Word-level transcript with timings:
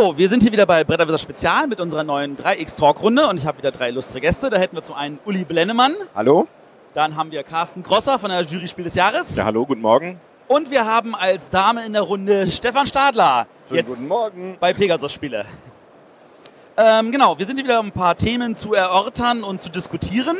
So, 0.00 0.16
wir 0.16 0.30
sind 0.30 0.42
hier 0.42 0.50
wieder 0.50 0.64
bei 0.64 0.82
Bretterwisser 0.82 1.18
Spezial 1.18 1.66
mit 1.66 1.78
unserer 1.78 2.04
neuen 2.04 2.34
3x-Talk-Runde 2.34 3.28
und 3.28 3.36
ich 3.36 3.44
habe 3.44 3.58
wieder 3.58 3.70
drei 3.70 3.90
illustre 3.90 4.18
Gäste. 4.18 4.48
Da 4.48 4.56
hätten 4.56 4.74
wir 4.74 4.82
zum 4.82 4.96
einen 4.96 5.18
Uli 5.26 5.44
Blennemann. 5.44 5.94
Hallo. 6.14 6.48
Dann 6.94 7.16
haben 7.16 7.30
wir 7.30 7.42
Carsten 7.42 7.82
Grosser 7.82 8.18
von 8.18 8.30
der 8.30 8.40
Jury 8.40 8.66
Spiel 8.66 8.84
des 8.84 8.94
Jahres. 8.94 9.36
Ja, 9.36 9.44
hallo, 9.44 9.66
guten 9.66 9.82
Morgen. 9.82 10.18
Und 10.48 10.70
wir 10.70 10.86
haben 10.86 11.14
als 11.14 11.50
Dame 11.50 11.84
in 11.84 11.92
der 11.92 12.00
Runde 12.00 12.50
Stefan 12.50 12.86
Stadler. 12.86 13.46
Schönen 13.68 13.76
jetzt 13.76 13.94
guten 13.94 14.08
Morgen. 14.08 14.56
Bei 14.58 14.72
Pegasus 14.72 15.12
Spiele. 15.12 15.44
Ähm, 16.78 17.12
genau, 17.12 17.38
wir 17.38 17.44
sind 17.44 17.56
hier 17.56 17.66
wieder 17.66 17.80
um 17.80 17.88
ein 17.88 17.92
paar 17.92 18.16
Themen 18.16 18.56
zu 18.56 18.72
erörtern 18.72 19.44
und 19.44 19.60
zu 19.60 19.68
diskutieren. 19.68 20.38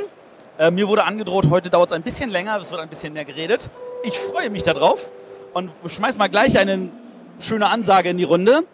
Äh, 0.57 0.71
mir 0.71 0.88
wurde 0.88 1.05
angedroht, 1.05 1.51
heute 1.51 1.69
dauert 1.69 1.91
es 1.91 1.93
ein 1.93 2.02
bisschen 2.02 2.30
länger, 2.30 2.59
es 2.63 2.71
wird 2.71 2.80
ein 2.80 2.88
bisschen 2.88 3.13
mehr 3.13 3.27
geredet. 3.27 3.71
Ich 4.05 4.19
freue 4.19 4.49
mich 4.49 4.63
darauf 4.63 5.11
und 5.52 5.71
schmeiß 5.87 6.16
mal 6.16 6.29
gleich 6.29 6.59
eine 6.59 6.88
schöne 7.41 7.69
Ansage 7.69 8.09
in 8.09 8.16
die 8.16 8.24
Runde. 8.24 8.65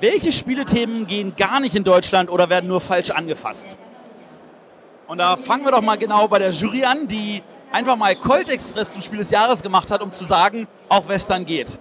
Welche 0.00 0.30
Spielethemen 0.30 1.08
gehen 1.08 1.34
gar 1.36 1.58
nicht 1.58 1.74
in 1.74 1.82
Deutschland 1.82 2.30
oder 2.30 2.48
werden 2.48 2.68
nur 2.68 2.80
falsch 2.80 3.10
angefasst? 3.10 3.76
Und 5.08 5.18
da 5.18 5.36
fangen 5.36 5.64
wir 5.64 5.72
doch 5.72 5.82
mal 5.82 5.96
genau 5.96 6.28
bei 6.28 6.38
der 6.38 6.50
Jury 6.50 6.84
an, 6.84 7.08
die 7.08 7.42
einfach 7.72 7.96
mal 7.96 8.14
Colt 8.14 8.48
Express 8.48 8.92
zum 8.92 9.02
Spiel 9.02 9.18
des 9.18 9.30
Jahres 9.30 9.62
gemacht 9.62 9.90
hat, 9.90 10.00
um 10.00 10.12
zu 10.12 10.22
sagen, 10.22 10.68
auch 10.88 11.08
Western 11.08 11.44
geht. 11.44 11.80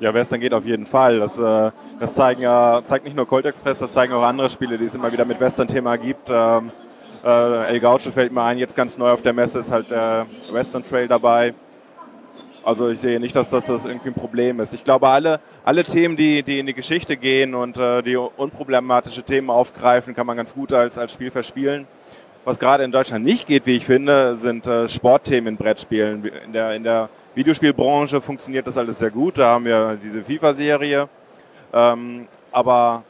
Ja, 0.00 0.12
Western 0.12 0.40
geht 0.40 0.52
auf 0.52 0.66
jeden 0.66 0.84
Fall. 0.84 1.18
Das, 1.18 1.38
äh, 1.38 1.70
das 1.98 2.14
zeigen, 2.14 2.42
äh, 2.42 2.82
zeigt 2.84 3.06
nicht 3.06 3.16
nur 3.16 3.26
Colt 3.26 3.46
Express, 3.46 3.78
das 3.78 3.92
zeigen 3.92 4.12
auch 4.12 4.22
andere 4.22 4.50
Spiele, 4.50 4.76
die 4.76 4.84
es 4.84 4.94
immer 4.94 5.10
wieder 5.10 5.24
mit 5.24 5.40
Western-Thema 5.40 5.96
gibt. 5.96 6.28
Ähm, 6.28 6.66
äh, 7.24 7.68
El 7.68 7.80
Gaucho 7.80 8.10
fällt 8.10 8.32
mir 8.32 8.42
ein, 8.42 8.58
jetzt 8.58 8.76
ganz 8.76 8.98
neu 8.98 9.10
auf 9.10 9.22
der 9.22 9.32
Messe 9.32 9.60
ist 9.60 9.70
halt 9.70 9.90
der 9.90 10.26
Western 10.52 10.82
Trail 10.82 11.08
dabei. 11.08 11.54
Also 12.66 12.88
ich 12.88 12.98
sehe 12.98 13.20
nicht, 13.20 13.36
dass 13.36 13.48
das, 13.48 13.66
das 13.66 13.84
irgendwie 13.84 14.08
ein 14.08 14.14
Problem 14.14 14.58
ist. 14.58 14.74
Ich 14.74 14.82
glaube, 14.82 15.06
alle, 15.06 15.38
alle 15.64 15.84
Themen, 15.84 16.16
die, 16.16 16.42
die 16.42 16.58
in 16.58 16.66
die 16.66 16.74
Geschichte 16.74 17.16
gehen 17.16 17.54
und 17.54 17.78
äh, 17.78 18.02
die 18.02 18.16
unproblematische 18.16 19.22
Themen 19.22 19.50
aufgreifen, 19.50 20.16
kann 20.16 20.26
man 20.26 20.36
ganz 20.36 20.52
gut 20.52 20.72
als, 20.72 20.98
als 20.98 21.12
Spiel 21.12 21.30
verspielen. 21.30 21.86
Was 22.44 22.58
gerade 22.58 22.82
in 22.82 22.90
Deutschland 22.90 23.24
nicht 23.24 23.46
geht, 23.46 23.66
wie 23.66 23.76
ich 23.76 23.86
finde, 23.86 24.34
sind 24.34 24.66
äh, 24.66 24.88
Sportthemen 24.88 25.54
in 25.54 25.56
Brettspielen. 25.56 26.24
In 26.44 26.52
der, 26.52 26.74
in 26.74 26.82
der 26.82 27.08
Videospielbranche 27.36 28.20
funktioniert 28.20 28.66
das 28.66 28.76
alles 28.76 28.98
sehr 28.98 29.12
gut. 29.12 29.38
Da 29.38 29.50
haben 29.50 29.64
wir 29.64 29.96
diese 30.02 30.24
FIFA-Serie. 30.24 31.08
Ähm, 31.72 32.26
aber 32.50 33.04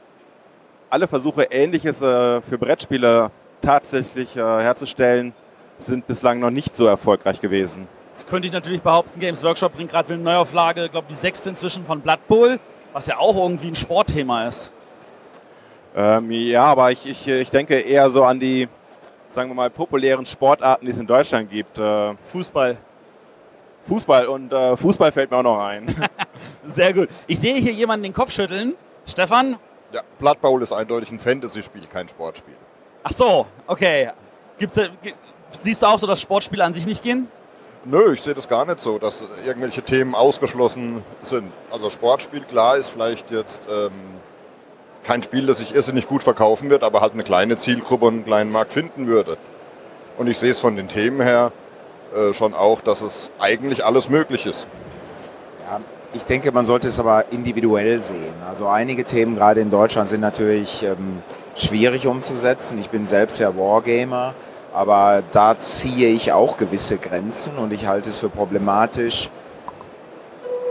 alle 0.90 1.08
Versuche, 1.08 1.44
Ähnliches 1.44 2.02
äh, 2.02 2.42
für 2.42 2.58
Brettspiele 2.58 3.30
tatsächlich 3.62 4.36
äh, 4.36 4.40
herzustellen, 4.40 5.32
sind 5.78 6.06
bislang 6.06 6.40
noch 6.40 6.50
nicht 6.50 6.76
so 6.76 6.84
erfolgreich 6.84 7.40
gewesen. 7.40 7.88
Jetzt 8.16 8.28
könnte 8.28 8.46
ich 8.46 8.52
natürlich 8.54 8.80
behaupten, 8.80 9.20
Games 9.20 9.44
Workshop 9.44 9.74
bringt 9.74 9.90
gerade 9.90 10.14
eine 10.14 10.22
Neuauflage, 10.22 10.86
ich 10.86 10.90
glaube 10.90 11.06
die 11.10 11.14
sechste 11.14 11.50
inzwischen 11.50 11.84
von 11.84 12.00
Blood 12.00 12.26
Bowl, 12.26 12.58
was 12.94 13.06
ja 13.08 13.18
auch 13.18 13.36
irgendwie 13.36 13.66
ein 13.66 13.74
Sportthema 13.74 14.46
ist. 14.46 14.72
Ähm, 15.94 16.30
ja, 16.30 16.64
aber 16.64 16.90
ich, 16.92 17.06
ich, 17.06 17.28
ich 17.28 17.50
denke 17.50 17.78
eher 17.78 18.08
so 18.08 18.24
an 18.24 18.40
die, 18.40 18.70
sagen 19.28 19.50
wir 19.50 19.54
mal, 19.54 19.68
populären 19.68 20.24
Sportarten, 20.24 20.86
die 20.86 20.92
es 20.92 20.96
in 20.96 21.06
Deutschland 21.06 21.50
gibt. 21.50 21.78
Äh, 21.78 22.14
Fußball. 22.24 22.78
Fußball 23.86 24.28
und 24.28 24.50
äh, 24.50 24.78
Fußball 24.78 25.12
fällt 25.12 25.30
mir 25.30 25.36
auch 25.36 25.42
noch 25.42 25.58
ein. 25.58 25.94
Sehr 26.64 26.94
gut. 26.94 27.10
Ich 27.26 27.38
sehe 27.38 27.56
hier 27.56 27.72
jemanden 27.72 28.04
den 28.04 28.14
Kopf 28.14 28.32
schütteln. 28.32 28.76
Stefan? 29.04 29.58
Ja, 29.92 30.00
Blood 30.18 30.40
Bowl 30.40 30.62
ist 30.62 30.72
eindeutig 30.72 31.10
ein 31.10 31.20
Fantasy-Spiel, 31.20 31.82
kein 31.92 32.08
Sportspiel. 32.08 32.56
Ach 33.02 33.12
so, 33.12 33.46
okay. 33.66 34.10
Gibt's, 34.56 34.80
siehst 35.50 35.82
du 35.82 35.86
auch 35.86 35.98
so, 35.98 36.06
dass 36.06 36.18
Sportspiele 36.18 36.64
an 36.64 36.72
sich 36.72 36.86
nicht 36.86 37.02
gehen? 37.02 37.28
Nö, 37.88 38.14
ich 38.14 38.22
sehe 38.22 38.34
das 38.34 38.48
gar 38.48 38.66
nicht 38.66 38.80
so, 38.80 38.98
dass 38.98 39.22
irgendwelche 39.46 39.80
Themen 39.80 40.16
ausgeschlossen 40.16 41.04
sind. 41.22 41.52
Also 41.70 41.88
Sportspiel, 41.90 42.40
klar, 42.40 42.76
ist 42.76 42.88
vielleicht 42.88 43.30
jetzt 43.30 43.62
ähm, 43.70 43.92
kein 45.04 45.22
Spiel, 45.22 45.46
das 45.46 45.58
sich 45.58 45.72
irrsinnig 45.72 46.08
gut 46.08 46.24
verkaufen 46.24 46.68
wird, 46.68 46.82
aber 46.82 47.00
halt 47.00 47.12
eine 47.12 47.22
kleine 47.22 47.58
Zielgruppe 47.58 48.06
und 48.06 48.14
einen 48.14 48.24
kleinen 48.24 48.50
Markt 48.50 48.72
finden 48.72 49.06
würde. 49.06 49.38
Und 50.18 50.26
ich 50.26 50.36
sehe 50.36 50.50
es 50.50 50.58
von 50.58 50.74
den 50.74 50.88
Themen 50.88 51.20
her 51.20 51.52
äh, 52.12 52.34
schon 52.34 52.54
auch, 52.54 52.80
dass 52.80 53.02
es 53.02 53.30
eigentlich 53.38 53.84
alles 53.84 54.08
möglich 54.08 54.46
ist. 54.46 54.66
Ja, 55.70 55.80
ich 56.12 56.24
denke, 56.24 56.50
man 56.50 56.66
sollte 56.66 56.88
es 56.88 56.98
aber 56.98 57.26
individuell 57.30 58.00
sehen. 58.00 58.34
Also 58.48 58.66
einige 58.66 59.04
Themen 59.04 59.36
gerade 59.36 59.60
in 59.60 59.70
Deutschland 59.70 60.08
sind 60.08 60.22
natürlich 60.22 60.82
ähm, 60.82 61.22
schwierig 61.54 62.08
umzusetzen. 62.08 62.80
Ich 62.80 62.90
bin 62.90 63.06
selbst 63.06 63.38
ja 63.38 63.56
Wargamer 63.56 64.34
aber 64.76 65.22
da 65.32 65.58
ziehe 65.58 66.08
ich 66.08 66.32
auch 66.32 66.58
gewisse 66.58 66.98
Grenzen 66.98 67.56
und 67.56 67.72
ich 67.72 67.86
halte 67.86 68.10
es 68.10 68.18
für 68.18 68.28
problematisch, 68.28 69.30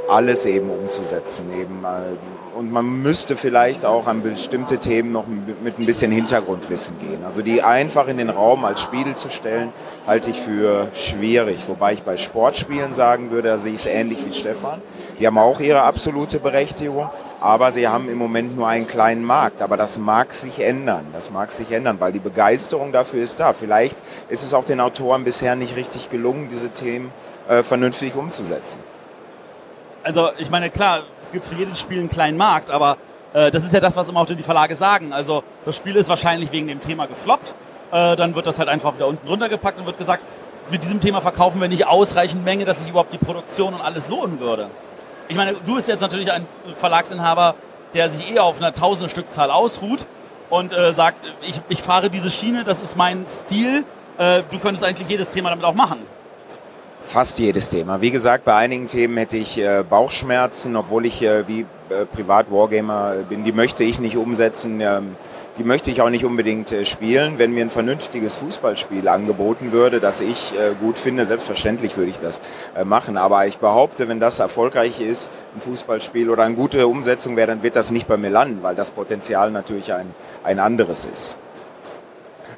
alles 0.07 0.45
eben 0.45 0.69
umzusetzen. 0.69 1.51
Eben, 1.51 1.83
äh, 1.83 2.57
und 2.57 2.71
man 2.71 3.01
müsste 3.01 3.35
vielleicht 3.35 3.83
auch 3.83 4.07
an 4.07 4.21
bestimmte 4.21 4.77
Themen 4.77 5.11
noch 5.11 5.25
mit 5.27 5.77
ein 5.77 5.85
bisschen 5.85 6.11
Hintergrundwissen 6.11 6.97
gehen. 6.99 7.25
Also 7.25 7.41
die 7.41 7.61
einfach 7.61 8.07
in 8.07 8.17
den 8.17 8.29
Raum 8.29 8.63
als 8.63 8.81
Spiel 8.81 9.13
zu 9.15 9.29
stellen, 9.29 9.73
halte 10.07 10.29
ich 10.29 10.39
für 10.39 10.87
schwierig. 10.93 11.67
Wobei 11.67 11.93
ich 11.93 12.03
bei 12.03 12.15
Sportspielen 12.15 12.93
sagen 12.93 13.31
würde, 13.31 13.49
da 13.49 13.57
sehe 13.57 13.73
ich 13.73 13.79
es 13.79 13.85
ähnlich 13.85 14.25
wie 14.25 14.31
Stefan. 14.31 14.81
Die 15.19 15.27
haben 15.27 15.37
auch 15.37 15.59
ihre 15.59 15.81
absolute 15.81 16.39
Berechtigung, 16.39 17.09
aber 17.41 17.73
sie 17.73 17.89
haben 17.89 18.07
im 18.07 18.17
Moment 18.17 18.55
nur 18.55 18.67
einen 18.67 18.87
kleinen 18.87 19.25
Markt. 19.25 19.61
Aber 19.61 19.75
das 19.75 19.99
mag 19.99 20.31
sich 20.31 20.61
ändern. 20.61 21.07
Das 21.11 21.31
mag 21.31 21.51
sich 21.51 21.71
ändern, 21.71 21.97
weil 21.99 22.13
die 22.13 22.19
Begeisterung 22.19 22.93
dafür 22.93 23.21
ist 23.21 23.41
da. 23.41 23.51
Vielleicht 23.51 23.97
ist 24.29 24.45
es 24.45 24.53
auch 24.53 24.63
den 24.63 24.79
Autoren 24.79 25.25
bisher 25.25 25.57
nicht 25.57 25.75
richtig 25.75 26.09
gelungen, 26.09 26.47
diese 26.49 26.69
Themen 26.69 27.11
äh, 27.49 27.63
vernünftig 27.63 28.15
umzusetzen 28.15 28.79
also 30.05 30.29
ich 30.37 30.51
meine, 30.51 30.69
klar, 30.69 31.01
es 31.21 31.31
gibt 31.31 31.45
für 31.45 31.55
jedes 31.55 31.79
Spiel 31.79 31.99
einen 31.99 32.09
kleinen 32.09 32.37
Markt, 32.37 32.69
aber 32.69 32.97
äh, 33.33 33.49
das 33.49 33.65
ist 33.65 33.73
ja 33.73 33.79
das, 33.79 33.95
was 33.95 34.07
immer 34.07 34.21
auch 34.21 34.25
die 34.27 34.43
Verlage 34.43 34.75
sagen. 34.75 35.11
Also 35.11 35.43
das 35.65 35.75
Spiel 35.75 35.95
ist 35.95 36.09
wahrscheinlich 36.09 36.51
wegen 36.51 36.67
dem 36.67 36.79
Thema 36.79 37.07
gefloppt, 37.07 37.55
äh, 37.91 38.15
dann 38.15 38.35
wird 38.35 38.45
das 38.45 38.59
halt 38.59 38.69
einfach 38.69 38.93
wieder 38.95 39.07
unten 39.07 39.27
runtergepackt 39.27 39.79
und 39.79 39.87
wird 39.87 39.97
gesagt, 39.97 40.23
mit 40.69 40.83
diesem 40.83 40.99
Thema 40.99 41.21
verkaufen 41.21 41.59
wir 41.59 41.67
nicht 41.67 41.87
ausreichend 41.87 42.45
Menge, 42.45 42.65
dass 42.65 42.79
sich 42.79 42.89
überhaupt 42.89 43.13
die 43.13 43.17
Produktion 43.17 43.73
und 43.73 43.81
alles 43.81 44.07
lohnen 44.07 44.39
würde. 44.39 44.69
Ich 45.27 45.37
meine, 45.37 45.53
du 45.53 45.75
bist 45.75 45.87
jetzt 45.87 46.01
natürlich 46.01 46.31
ein 46.31 46.45
Verlagsinhaber, 46.77 47.55
der 47.95 48.09
sich 48.09 48.31
eher 48.31 48.43
auf 48.43 48.59
einer 48.59 48.73
tausende 48.75 49.09
Stückzahl 49.09 49.49
ausruht 49.49 50.05
und 50.51 50.71
äh, 50.71 50.93
sagt, 50.93 51.27
ich, 51.41 51.61
ich 51.67 51.81
fahre 51.81 52.11
diese 52.11 52.29
Schiene, 52.29 52.63
das 52.63 52.79
ist 52.79 52.95
mein 52.95 53.27
Stil. 53.27 53.85
Äh, 54.19 54.43
du 54.51 54.59
könntest 54.59 54.83
eigentlich 54.83 55.09
jedes 55.09 55.29
Thema 55.29 55.49
damit 55.49 55.65
auch 55.65 55.73
machen. 55.73 55.99
Fast 57.05 57.37
jedes 57.37 57.69
Thema. 57.69 58.01
Wie 58.01 58.09
gesagt, 58.09 58.45
bei 58.45 58.55
einigen 58.55 58.87
Themen 58.87 59.15
hätte 59.15 59.37
ich 59.37 59.59
äh, 59.59 59.83
Bauchschmerzen, 59.87 60.75
obwohl 60.75 61.05
ich 61.05 61.21
äh, 61.21 61.47
wie 61.47 61.67
äh, 61.89 62.05
Privat-Wargamer 62.05 63.17
bin. 63.29 63.43
Die 63.43 63.51
möchte 63.51 63.83
ich 63.83 63.99
nicht 63.99 64.17
umsetzen. 64.17 64.81
Ähm, 64.81 65.15
die 65.59 65.63
möchte 65.63 65.91
ich 65.91 66.01
auch 66.01 66.09
nicht 66.09 66.25
unbedingt 66.25 66.71
äh, 66.71 66.83
spielen. 66.83 67.37
Wenn 67.37 67.53
mir 67.53 67.61
ein 67.61 67.69
vernünftiges 67.69 68.35
Fußballspiel 68.37 69.07
angeboten 69.07 69.71
würde, 69.71 69.99
das 69.99 70.19
ich 70.19 70.55
äh, 70.57 70.73
gut 70.81 70.97
finde, 70.97 71.25
selbstverständlich 71.25 71.95
würde 71.95 72.09
ich 72.09 72.17
das 72.17 72.41
äh, 72.75 72.83
machen. 72.83 73.17
Aber 73.17 73.45
ich 73.45 73.59
behaupte, 73.59 74.07
wenn 74.07 74.19
das 74.19 74.39
erfolgreich 74.39 74.99
ist, 74.99 75.29
ein 75.53 75.61
Fußballspiel 75.61 76.31
oder 76.31 76.41
eine 76.41 76.55
gute 76.55 76.87
Umsetzung 76.87 77.35
wäre, 77.35 77.49
dann 77.49 77.61
wird 77.61 77.75
das 77.75 77.91
nicht 77.91 78.07
bei 78.07 78.17
mir 78.17 78.31
landen, 78.31 78.63
weil 78.63 78.73
das 78.73 78.89
Potenzial 78.89 79.51
natürlich 79.51 79.93
ein, 79.93 80.15
ein 80.43 80.57
anderes 80.57 81.05
ist. 81.05 81.37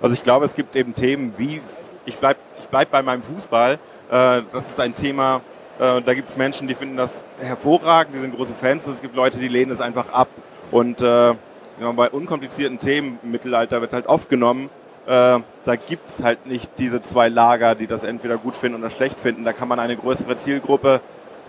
Also 0.02 0.16
ich 0.16 0.24
glaube, 0.24 0.46
es 0.46 0.54
gibt 0.54 0.78
eben 0.78 0.96
Themen 0.96 1.34
wie, 1.38 1.62
ich 2.06 2.16
bleibe 2.16 2.40
ich 2.60 2.70
bleib 2.70 2.92
bei 2.92 3.02
meinem 3.02 3.24
Fußball, 3.24 3.80
äh, 4.10 4.42
das 4.52 4.70
ist 4.70 4.80
ein 4.80 4.94
Thema, 4.94 5.42
äh, 5.80 6.02
da 6.02 6.14
gibt 6.14 6.30
es 6.30 6.38
Menschen, 6.38 6.68
die 6.68 6.76
finden 6.76 6.98
das 6.98 7.22
hervorragend, 7.40 8.16
die 8.16 8.20
sind 8.20 8.36
große 8.36 8.54
Fans 8.54 8.86
und 8.88 8.94
es 8.94 9.02
gibt 9.02 9.16
Leute, 9.16 9.38
die 9.38 9.48
lehnen 9.48 9.72
es 9.72 9.82
einfach 9.82 10.12
ab. 10.12 10.30
Und 10.72 11.02
äh, 11.02 11.34
bei 11.80 12.10
unkomplizierten 12.10 12.80
Themen 12.80 13.20
im 13.22 13.32
Mittelalter 13.32 13.82
wird 13.82 13.94
halt 13.94 14.08
aufgenommen, 14.10 14.70
äh, 15.06 15.40
da 15.66 15.76
gibt 15.88 16.10
es 16.10 16.24
halt 16.24 16.46
nicht 16.48 16.72
diese 16.80 17.02
zwei 17.02 17.30
Lager, 17.30 17.76
die 17.76 17.88
das 17.88 18.04
entweder 18.04 18.38
gut 18.38 18.56
finden 18.56 18.80
oder 18.80 18.90
schlecht 18.90 19.20
finden. 19.20 19.44
Da 19.44 19.54
kann 19.54 19.68
man 19.68 19.80
eine 19.80 19.96
größere 19.96 20.36
Zielgruppe, 20.36 21.00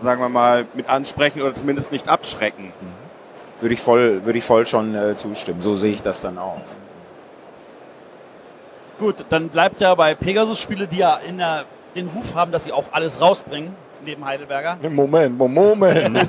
sagen 0.02 0.20
wir 0.20 0.28
mal, 0.28 0.66
mit 0.74 0.88
ansprechen 0.88 1.40
oder 1.40 1.54
zumindest 1.54 1.90
nicht 1.90 2.08
abschrecken. 2.08 2.66
Mhm. 2.66 3.62
Würde 3.62 3.74
ich 3.74 3.80
voll, 3.80 4.24
würde 4.24 4.38
ich 4.38 4.44
voll 4.44 4.66
schon 4.66 4.96
zustimmen. 5.16 5.60
So 5.60 5.74
sehe 5.74 5.92
ich 5.92 6.00
das 6.00 6.20
dann 6.20 6.38
auch. 6.38 6.60
Gut, 9.00 9.24
dann 9.30 9.48
bleibt 9.48 9.80
ja 9.80 9.92
bei 9.96 10.14
Pegasus-Spiele, 10.14 10.86
die 10.86 10.98
ja 10.98 11.18
in 11.26 11.38
der 11.38 11.64
den 11.98 12.08
Ruf 12.08 12.34
haben, 12.34 12.52
dass 12.52 12.64
sie 12.64 12.72
auch 12.72 12.84
alles 12.92 13.20
rausbringen, 13.20 13.74
neben 14.04 14.24
Heidelberger? 14.24 14.78
Moment, 14.88 15.36
Moment. 15.36 16.16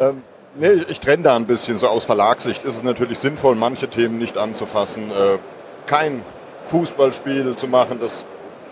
ähm, 0.00 0.22
nee, 0.54 0.72
ich 0.88 1.00
trenne 1.00 1.22
da 1.24 1.36
ein 1.36 1.46
bisschen. 1.46 1.78
So 1.78 1.88
aus 1.88 2.04
Verlagssicht 2.04 2.64
ist 2.64 2.76
es 2.76 2.82
natürlich 2.82 3.18
sinnvoll, 3.18 3.54
manche 3.56 3.88
Themen 3.88 4.18
nicht 4.18 4.38
anzufassen. 4.38 5.10
Äh, 5.10 5.38
kein 5.86 6.22
Fußballspiel 6.66 7.56
zu 7.56 7.66
machen, 7.68 7.98
das 8.00 8.24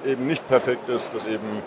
eben 0.07 0.27
nicht 0.27 0.47
perfekt 0.49 0.89
ist, 0.89 1.13
das 1.13 1.27
eben 1.27 1.63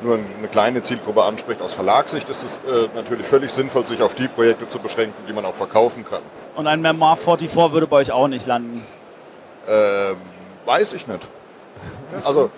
nur 0.00 0.18
eine 0.38 0.48
kleine 0.48 0.82
Zielgruppe 0.82 1.22
anspricht. 1.22 1.60
Aus 1.60 1.72
Verlagssicht 1.72 2.28
ist 2.28 2.42
es 2.42 2.56
äh, 2.56 2.88
natürlich 2.94 3.26
völlig 3.26 3.50
sinnvoll, 3.50 3.86
sich 3.86 4.00
auf 4.02 4.14
die 4.14 4.28
Projekte 4.28 4.68
zu 4.68 4.78
beschränken, 4.78 5.24
die 5.28 5.32
man 5.32 5.44
auch 5.44 5.54
verkaufen 5.54 6.04
kann. 6.04 6.22
Und 6.56 6.66
ein 6.66 6.80
Memoir 6.80 7.16
44 7.16 7.72
würde 7.72 7.86
bei 7.86 7.96
euch 7.98 8.12
auch 8.12 8.28
nicht 8.28 8.46
landen? 8.46 8.84
Ähm, 9.68 10.16
weiß 10.66 10.92
ich 10.92 11.06
nicht. 11.06 11.28
Also 12.24 12.50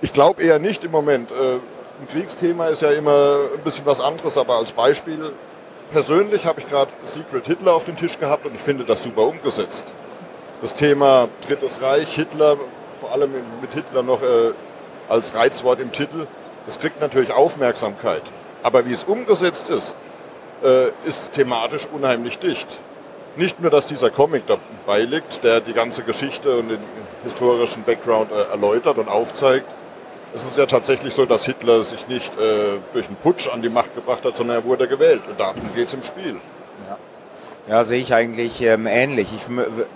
ich 0.00 0.12
glaube 0.12 0.42
eher 0.42 0.58
nicht 0.58 0.84
im 0.84 0.90
Moment. 0.90 1.30
Äh, 1.30 1.58
ein 2.00 2.08
Kriegsthema 2.08 2.66
ist 2.66 2.82
ja 2.82 2.90
immer 2.92 3.40
ein 3.54 3.62
bisschen 3.62 3.84
was 3.84 4.00
anderes, 4.00 4.38
aber 4.38 4.56
als 4.56 4.72
Beispiel 4.72 5.32
persönlich 5.90 6.46
habe 6.46 6.60
ich 6.60 6.68
gerade 6.68 6.90
Secret 7.04 7.46
Hitler 7.46 7.74
auf 7.74 7.84
den 7.84 7.96
Tisch 7.96 8.18
gehabt 8.18 8.46
und 8.46 8.54
ich 8.54 8.62
finde 8.62 8.84
das 8.84 9.02
super 9.02 9.26
umgesetzt. 9.26 9.84
Das 10.62 10.74
Thema 10.74 11.28
Drittes 11.46 11.82
Reich, 11.82 12.14
Hitler, 12.14 12.56
vor 13.00 13.12
allem 13.12 13.32
mit 13.32 13.72
Hitler 13.72 14.02
noch 14.02 14.22
äh, 14.22 14.52
als 15.08 15.34
Reizwort 15.34 15.80
im 15.80 15.92
Titel, 15.92 16.26
das 16.66 16.78
kriegt 16.78 17.00
natürlich 17.00 17.32
Aufmerksamkeit. 17.32 18.22
Aber 18.62 18.86
wie 18.86 18.92
es 18.92 19.04
umgesetzt 19.04 19.68
ist, 19.68 19.94
äh, 20.62 20.88
ist 21.04 21.32
thematisch 21.32 21.86
unheimlich 21.90 22.38
dicht. 22.38 22.78
Nicht 23.36 23.60
nur, 23.60 23.70
dass 23.70 23.86
dieser 23.86 24.10
Comic 24.10 24.44
dabei 24.46 25.02
liegt, 25.02 25.44
der 25.44 25.60
die 25.60 25.72
ganze 25.72 26.02
Geschichte 26.02 26.58
und 26.58 26.68
den 26.68 26.80
historischen 27.22 27.84
Background 27.84 28.30
äh, 28.32 28.50
erläutert 28.50 28.98
und 28.98 29.08
aufzeigt. 29.08 29.66
Es 30.34 30.44
ist 30.44 30.58
ja 30.58 30.66
tatsächlich 30.66 31.14
so, 31.14 31.26
dass 31.26 31.44
Hitler 31.44 31.82
sich 31.82 32.06
nicht 32.08 32.34
äh, 32.34 32.78
durch 32.92 33.06
einen 33.06 33.16
Putsch 33.16 33.48
an 33.48 33.62
die 33.62 33.68
Macht 33.68 33.94
gebracht 33.94 34.24
hat, 34.24 34.36
sondern 34.36 34.58
er 34.58 34.64
wurde 34.64 34.86
gewählt. 34.86 35.22
Und 35.28 35.38
darum 35.40 35.62
geht 35.74 35.88
es 35.88 35.94
im 35.94 36.02
Spiel. 36.02 36.40
Ja. 36.88 36.98
Ja, 37.68 37.84
sehe 37.84 38.00
ich 38.00 38.14
eigentlich 38.14 38.62
ähm, 38.62 38.86
ähnlich. 38.86 39.28
Ich, 39.36 39.46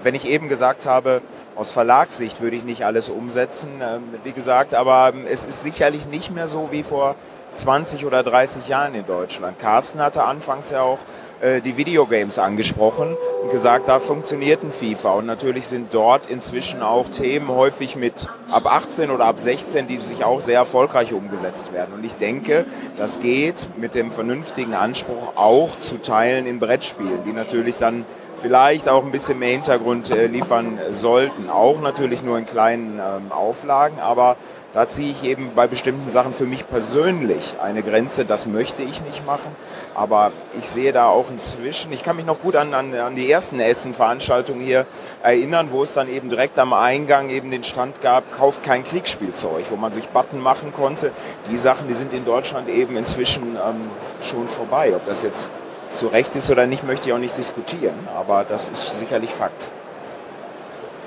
wenn 0.03 0.15
ich 0.15 0.29
eben 0.29 0.49
gesagt 0.49 0.87
habe, 0.87 1.23
aus 1.57 1.73
Verlagssicht 1.73 2.41
würde 2.41 2.57
ich 2.57 2.63
nicht 2.65 2.85
alles 2.85 3.09
umsetzen, 3.09 3.81
ähm, 3.83 4.03
wie 4.23 4.33
gesagt, 4.33 4.75
aber 4.75 5.13
ähm, 5.13 5.25
es 5.27 5.45
ist 5.45 5.63
sicherlich 5.63 6.07
nicht 6.07 6.31
mehr 6.33 6.47
so 6.47 6.71
wie 6.71 6.85
vor 6.85 7.17
20 7.55 8.05
oder 8.05 8.23
30 8.23 8.69
Jahren 8.69 8.95
in 8.95 9.07
Deutschland. 9.07 9.59
Carsten 9.59 10.01
hatte 10.01 10.25
anfangs 10.25 10.71
ja 10.71 10.83
auch 10.83 10.99
äh, 11.41 11.61
die 11.61 11.77
Videogames 11.77 12.39
angesprochen 12.39 13.17
und 13.43 13.51
gesagt, 13.51 13.89
da 13.89 14.01
funktioniert 14.01 14.63
ein 14.63 14.73
FIFA. 14.73 15.13
Und 15.15 15.27
natürlich 15.27 15.67
sind 15.67 15.93
dort 15.93 16.27
inzwischen 16.27 16.83
auch 16.83 17.09
Themen 17.09 17.49
häufig 17.49 17.97
mit 17.97 18.27
ab 18.51 18.67
18 18.67 19.11
oder 19.11 19.27
ab 19.27 19.39
16, 19.39 19.87
die 19.87 19.99
sich 19.99 20.25
auch 20.25 20.41
sehr 20.41 20.59
erfolgreich 20.59 21.13
umgesetzt 21.13 21.73
werden. 21.73 21.95
Und 21.95 22.05
ich 22.05 22.15
denke, 22.15 22.67
das 22.97 23.19
geht 23.19 23.69
mit 23.77 23.95
dem 23.95 24.13
vernünftigen 24.13 24.75
Anspruch 24.75 25.33
auch 25.37 25.77
zu 25.79 25.99
Teilen 25.99 26.47
in 26.47 26.59
Brettspielen, 26.61 27.25
die 27.25 27.33
natürlich 27.33 27.77
dann 27.77 28.05
vielleicht 28.45 28.91
auch 28.91 29.03
ein 29.03 29.11
bisschen 29.11 29.39
mehr 29.39 29.53
Hintergrund 29.53 30.11
äh, 30.11 30.27
liefern 30.27 30.79
sollten. 30.91 31.49
Auch 31.49 31.81
natürlich 31.81 32.23
nur 32.23 32.37
in 32.37 32.45
kleinen 32.45 33.01
ähm, 33.01 33.33
Auflagen, 33.33 33.99
aber 34.01 34.37
da 34.75 34.87
ziehe 34.87 35.13
ich 35.13 35.25
eben 35.25 35.53
bei 35.55 35.67
bestimmten 35.67 36.11
Sachen 36.11 36.35
für 36.35 36.45
mich 36.45 36.69
persönlich 36.69 37.55
eine 37.63 37.83
Grenze. 37.83 38.27
Das 38.27 38.47
möchte 38.47 38.83
ich 38.83 39.01
nicht 39.03 39.25
machen. 39.25 39.57
Aber 39.95 40.33
ich 40.59 40.69
sehe 40.69 40.93
da 40.93 41.07
auch 41.07 41.31
inzwischen, 41.31 41.91
ich 41.93 42.03
kann 42.03 42.17
mich 42.17 42.27
noch 42.27 42.41
gut 42.41 42.55
an, 42.55 42.75
an, 42.75 42.93
an 42.93 43.17
die 43.17 43.31
ersten 43.31 43.61
Essen-Veranstaltungen 43.61 44.61
hier 44.61 44.85
erinnern, 45.23 45.69
wo 45.71 45.83
es 45.83 45.95
dann 45.95 46.09
eben 46.11 46.29
direkt 46.29 46.59
am 46.59 46.75
Eingang 46.75 47.31
eben 47.31 47.51
den 47.51 47.63
Stand 47.63 48.03
gab, 48.03 48.31
kauft 48.31 48.63
kein 48.63 48.85
Kriegsspielzeug, 48.85 49.71
wo 49.71 49.77
man 49.77 49.95
sich 49.95 50.09
Button 50.09 50.41
machen 50.41 50.75
konnte. 50.75 51.13
Die 51.51 51.57
Sachen, 51.57 51.89
die 51.89 51.95
sind 51.95 52.13
in 52.13 52.27
Deutschland 52.27 52.69
eben 52.69 52.97
inzwischen 52.97 53.57
ähm, 53.57 53.91
schon 54.21 54.49
vorbei. 54.49 54.93
Ob 54.95 55.07
das 55.07 55.23
jetzt 55.23 55.51
zu 55.95 56.09
Recht 56.09 56.35
ist 56.37 56.51
oder 56.51 56.67
nicht, 56.67 56.85
möchte 56.85 57.09
ich 57.09 57.15
auch 57.15 57.19
nicht 57.19 57.37
diskutieren. 57.37 58.09
Aber 58.15 58.45
das 58.45 58.69
ist 58.69 58.99
sicherlich 58.99 59.31
Fakt. 59.31 59.71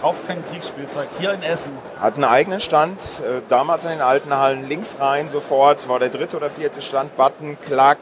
Kauft 0.01 0.27
kein 0.27 0.45
Kriegsspielzeug 0.47 1.07
hier 1.19 1.33
in 1.33 1.41
Essen. 1.41 1.73
Hat 1.99 2.15
einen 2.15 2.23
eigenen 2.23 2.59
Stand, 2.59 3.23
äh, 3.25 3.41
damals 3.49 3.83
in 3.83 3.91
den 3.91 4.01
alten 4.01 4.35
Hallen 4.35 4.67
links 4.67 4.97
rein 4.99 5.27
sofort, 5.27 5.89
war 5.89 5.99
der 5.99 6.09
dritte 6.09 6.37
oder 6.37 6.51
vierte 6.51 6.83
Stand, 6.83 7.15
Button, 7.17 7.57
Klack, 7.65 7.97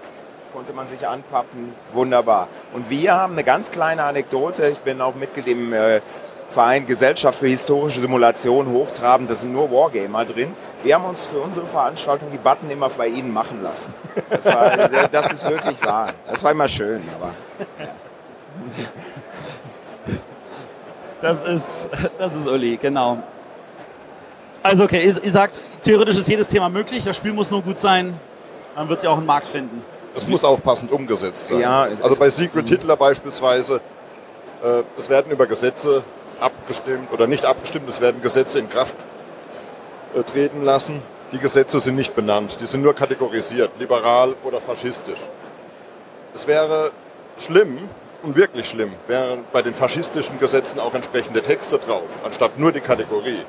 konnte 0.54 0.74
man 0.74 0.88
sich 0.90 1.08
anpappen, 1.08 1.74
wunderbar. 1.94 2.50
Und 2.74 2.90
wir 2.90 3.14
haben 3.14 3.34
eine 3.34 3.44
ganz 3.44 3.72
kleine 3.72 4.04
Anekdote, 4.04 4.68
ich 4.68 4.80
bin 4.80 5.00
auch 5.00 5.16
Mitglied 5.16 5.48
im 5.48 5.72
äh, 5.72 6.02
Verein 6.50 6.86
Gesellschaft 6.86 7.40
für 7.40 7.48
historische 7.48 8.00
Simulation 8.00 8.72
hochtrabend, 8.72 9.30
da 9.30 9.34
sind 9.34 9.52
nur 9.52 9.70
Wargamer 9.72 10.26
drin. 10.26 10.56
Wir 10.84 10.96
haben 10.96 11.06
uns 11.06 11.26
für 11.26 11.40
unsere 11.40 11.66
Veranstaltung 11.66 12.30
die 12.32 12.38
Button 12.38 12.70
immer 12.70 12.90
bei 12.90 13.08
Ihnen 13.08 13.34
machen 13.34 13.62
lassen. 13.62 13.94
Das, 14.30 14.46
war, 14.46 14.78
das 15.10 15.32
ist 15.32 15.50
wirklich 15.50 15.84
wahr. 15.84 16.14
Das 16.28 16.44
war 16.44 16.52
immer 16.52 16.68
schön, 16.68 17.02
aber. 17.18 17.32
Ja. 17.80 17.88
Das 21.22 21.42
ist, 21.42 21.90
das 22.20 22.36
ist 22.36 22.48
Uli, 22.48 22.78
genau. 22.78 23.18
Also 24.62 24.84
okay, 24.84 25.06
ihr, 25.06 25.24
ihr 25.24 25.32
sagt, 25.32 25.60
theoretisch 25.82 26.18
ist 26.18 26.28
jedes 26.28 26.48
Thema 26.48 26.70
möglich, 26.70 27.04
das 27.04 27.18
Spiel 27.18 27.34
muss 27.34 27.52
nur 27.52 27.62
gut 27.62 27.80
sein, 27.80 28.20
dann 28.76 28.90
wird 28.90 29.02
sie 29.02 29.08
auch 29.08 29.18
einen 29.18 29.26
Markt 29.26 29.48
finden. 29.48 29.84
Es 30.16 30.28
muss 30.28 30.44
auch 30.44 30.62
passend 30.62 30.92
umgesetzt 30.92 31.48
sein. 31.48 31.60
Ja, 31.60 31.84
also 31.84 32.20
bei 32.20 32.30
Secret 32.30 32.70
Hitler 32.70 32.96
beispielsweise, 32.96 33.82
äh, 34.64 34.84
es 34.98 35.10
werden 35.10 35.32
über 35.32 35.46
Gesetze 35.46 36.04
abgestimmt 36.40 37.12
oder 37.12 37.28
nicht 37.28 37.46
abgestimmt, 37.46 37.90
es 37.90 38.02
werden 38.02 38.22
Gesetze 38.22 38.60
in 38.60 38.70
Kraft 38.70 38.96
äh, 40.16 40.24
treten 40.24 40.64
lassen. 40.64 41.02
Die 41.32 41.40
Gesetze 41.40 41.80
sind 41.80 41.96
nicht 41.96 42.16
benannt, 42.16 42.58
die 42.62 42.66
sind 42.66 42.82
nur 42.82 42.94
kategorisiert, 42.94 43.72
liberal 43.80 44.36
oder 44.44 44.62
faschistisch. 44.62 45.20
Es 46.34 46.48
wäre 46.48 46.92
schlimm, 47.38 47.90
und 48.26 48.36
wirklich 48.36 48.68
schlimm, 48.68 48.94
wären 49.08 49.46
bei 49.54 49.62
den 49.62 49.74
faschistischen 49.74 50.40
Gesetzen 50.40 50.80
auch 50.80 50.94
entsprechende 50.94 51.42
Texte 51.42 51.78
drauf, 51.78 52.10
anstatt 52.24 52.58
nur 52.58 52.72
die 52.72 52.80
Kategorie. 52.80 53.46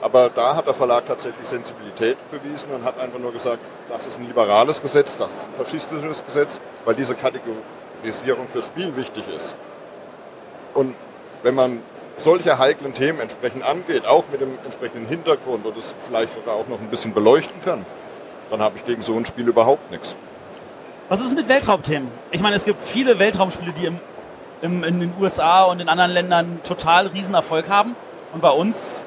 Aber 0.00 0.30
da 0.30 0.56
hat 0.56 0.66
der 0.66 0.74
Verlag 0.74 1.06
tatsächlich 1.06 1.46
Sensibilität 1.46 2.16
bewiesen 2.30 2.70
und 2.70 2.84
hat 2.84 2.98
einfach 2.98 3.18
nur 3.18 3.32
gesagt, 3.32 3.60
das 3.88 4.06
ist 4.06 4.18
ein 4.18 4.26
liberales 4.26 4.80
Gesetz, 4.80 5.16
das 5.16 5.28
ist 5.28 5.44
ein 5.44 5.64
faschistisches 5.64 6.24
Gesetz, 6.24 6.60
weil 6.84 6.94
diese 6.94 7.14
Kategorisierung 7.14 8.48
fürs 8.48 8.66
Spiel 8.66 8.94
wichtig 8.96 9.24
ist. 9.34 9.56
Und 10.72 10.94
wenn 11.42 11.54
man 11.54 11.82
solche 12.16 12.58
heiklen 12.58 12.94
Themen 12.94 13.20
entsprechend 13.20 13.64
angeht, 13.64 14.06
auch 14.06 14.24
mit 14.30 14.40
dem 14.40 14.58
entsprechenden 14.64 15.06
Hintergrund 15.06 15.66
und 15.66 15.76
es 15.76 15.94
vielleicht 16.06 16.34
sogar 16.34 16.54
auch 16.54 16.68
noch 16.68 16.80
ein 16.80 16.88
bisschen 16.88 17.12
beleuchten 17.12 17.60
kann, 17.64 17.84
dann 18.50 18.60
habe 18.60 18.76
ich 18.76 18.84
gegen 18.84 19.02
so 19.02 19.16
ein 19.16 19.26
Spiel 19.26 19.48
überhaupt 19.48 19.90
nichts. 19.90 20.16
Was 21.08 21.20
ist 21.20 21.34
mit 21.34 21.48
Weltraumthemen? 21.48 22.08
Ich 22.30 22.40
meine, 22.40 22.56
es 22.56 22.64
gibt 22.64 22.82
viele 22.82 23.18
Weltraumspiele, 23.18 23.72
die 23.72 23.86
im 23.86 23.98
im, 24.64 24.82
in 24.82 24.98
den 24.98 25.12
USA 25.20 25.64
und 25.64 25.80
in 25.80 25.88
anderen 25.88 26.10
Ländern 26.10 26.58
total 26.64 27.06
Riesenerfolg 27.08 27.68
haben. 27.68 27.94
Und 28.32 28.40
bei 28.40 28.50
uns 28.50 29.04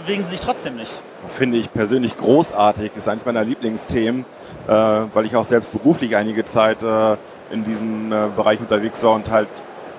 bewegen 0.00 0.22
sie 0.22 0.30
sich 0.30 0.40
trotzdem 0.40 0.76
nicht. 0.76 1.02
Finde 1.28 1.58
ich 1.58 1.72
persönlich 1.72 2.16
großartig. 2.16 2.92
Ist 2.96 3.08
eines 3.08 3.26
meiner 3.26 3.44
Lieblingsthemen, 3.44 4.24
äh, 4.66 4.72
weil 4.72 5.26
ich 5.26 5.36
auch 5.36 5.44
selbst 5.44 5.72
beruflich 5.72 6.16
einige 6.16 6.44
Zeit 6.44 6.82
äh, 6.82 7.16
in 7.50 7.64
diesem 7.64 8.12
äh, 8.12 8.28
Bereich 8.34 8.60
unterwegs 8.60 9.02
war 9.02 9.12
und 9.12 9.30
halt 9.30 9.48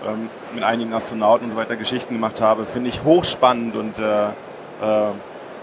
ähm, 0.08 0.30
mit 0.54 0.64
einigen 0.64 0.94
Astronauten 0.94 1.46
und 1.46 1.52
so 1.52 1.58
weiter 1.58 1.76
Geschichten 1.76 2.14
gemacht 2.14 2.42
habe. 2.42 2.66
Finde 2.66 2.90
ich 2.90 3.04
hochspannend 3.04 3.76
und 3.76 4.00
äh, 4.00 4.28
äh, 4.28 5.10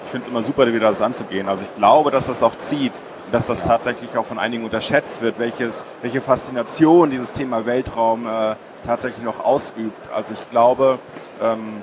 ich 0.05 0.11
finde 0.11 0.27
es 0.27 0.29
immer 0.29 0.43
super, 0.43 0.67
wieder 0.73 0.89
das 0.89 1.03
anzugehen. 1.03 1.49
Also 1.49 1.65
ich 1.65 1.75
glaube, 1.77 2.11
dass 2.11 2.27
das 2.27 2.43
auch 2.43 2.57
zieht 2.59 2.99
dass 3.33 3.47
das 3.47 3.65
tatsächlich 3.65 4.17
auch 4.17 4.27
von 4.27 4.39
einigen 4.39 4.65
unterschätzt 4.65 5.23
wird, 5.23 5.39
welches, 5.39 5.85
welche 6.03 6.21
Faszination 6.21 7.11
dieses 7.11 7.33
Thema 7.33 7.67
Weltraum 7.67 8.27
äh, 8.27 8.57
tatsächlich 8.85 9.25
noch 9.25 9.45
ausübt. 9.45 10.09
Also 10.13 10.35
ich 10.35 10.51
glaube, 10.51 10.99
ähm, 11.43 11.83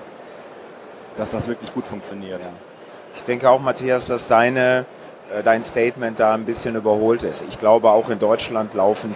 dass 1.16 1.32
das 1.32 1.48
wirklich 1.48 1.74
gut 1.74 1.88
funktioniert. 1.88 2.44
Ja. 2.44 2.52
Ich 3.16 3.24
denke 3.24 3.50
auch, 3.50 3.60
Matthias, 3.60 4.08
dass 4.08 4.28
deine, 4.28 4.86
äh, 5.34 5.42
dein 5.44 5.64
Statement 5.64 6.20
da 6.20 6.34
ein 6.34 6.46
bisschen 6.46 6.76
überholt 6.76 7.24
ist. 7.24 7.44
Ich 7.50 7.58
glaube, 7.58 7.92
auch 7.92 8.10
in 8.10 8.20
Deutschland 8.20 8.74
laufen 8.74 9.14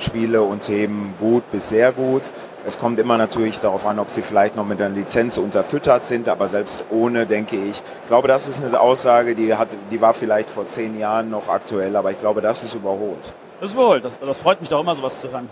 Science-Fiction-Spiele 0.00 0.42
und 0.42 0.60
Themen 0.62 1.14
gut 1.18 1.50
bis 1.50 1.68
sehr 1.68 1.92
gut. 1.92 2.22
Es 2.66 2.78
kommt 2.78 2.98
immer 2.98 3.16
natürlich 3.16 3.58
darauf 3.60 3.86
an, 3.86 3.98
ob 3.98 4.10
sie 4.10 4.22
vielleicht 4.22 4.56
noch 4.56 4.66
mit 4.66 4.80
einer 4.80 4.94
Lizenz 4.94 5.38
unterfüttert 5.38 6.04
sind, 6.04 6.28
aber 6.28 6.46
selbst 6.46 6.84
ohne, 6.90 7.26
denke 7.26 7.56
ich. 7.56 7.82
Ich 8.02 8.08
glaube, 8.08 8.28
das 8.28 8.48
ist 8.48 8.62
eine 8.62 8.80
Aussage, 8.80 9.34
die, 9.34 9.54
hat, 9.54 9.68
die 9.90 10.00
war 10.00 10.14
vielleicht 10.14 10.50
vor 10.50 10.66
zehn 10.66 10.98
Jahren 10.98 11.30
noch 11.30 11.48
aktuell, 11.48 11.94
aber 11.96 12.10
ich 12.10 12.20
glaube, 12.20 12.40
das 12.40 12.64
ist 12.64 12.74
überholt. 12.74 13.34
Das 13.60 13.70
ist 13.70 13.74
überholt. 13.74 14.04
Das, 14.04 14.18
das 14.18 14.40
freut 14.40 14.60
mich 14.60 14.68
doch 14.68 14.80
immer, 14.80 14.94
sowas 14.94 15.20
zu 15.20 15.30
hören. 15.30 15.48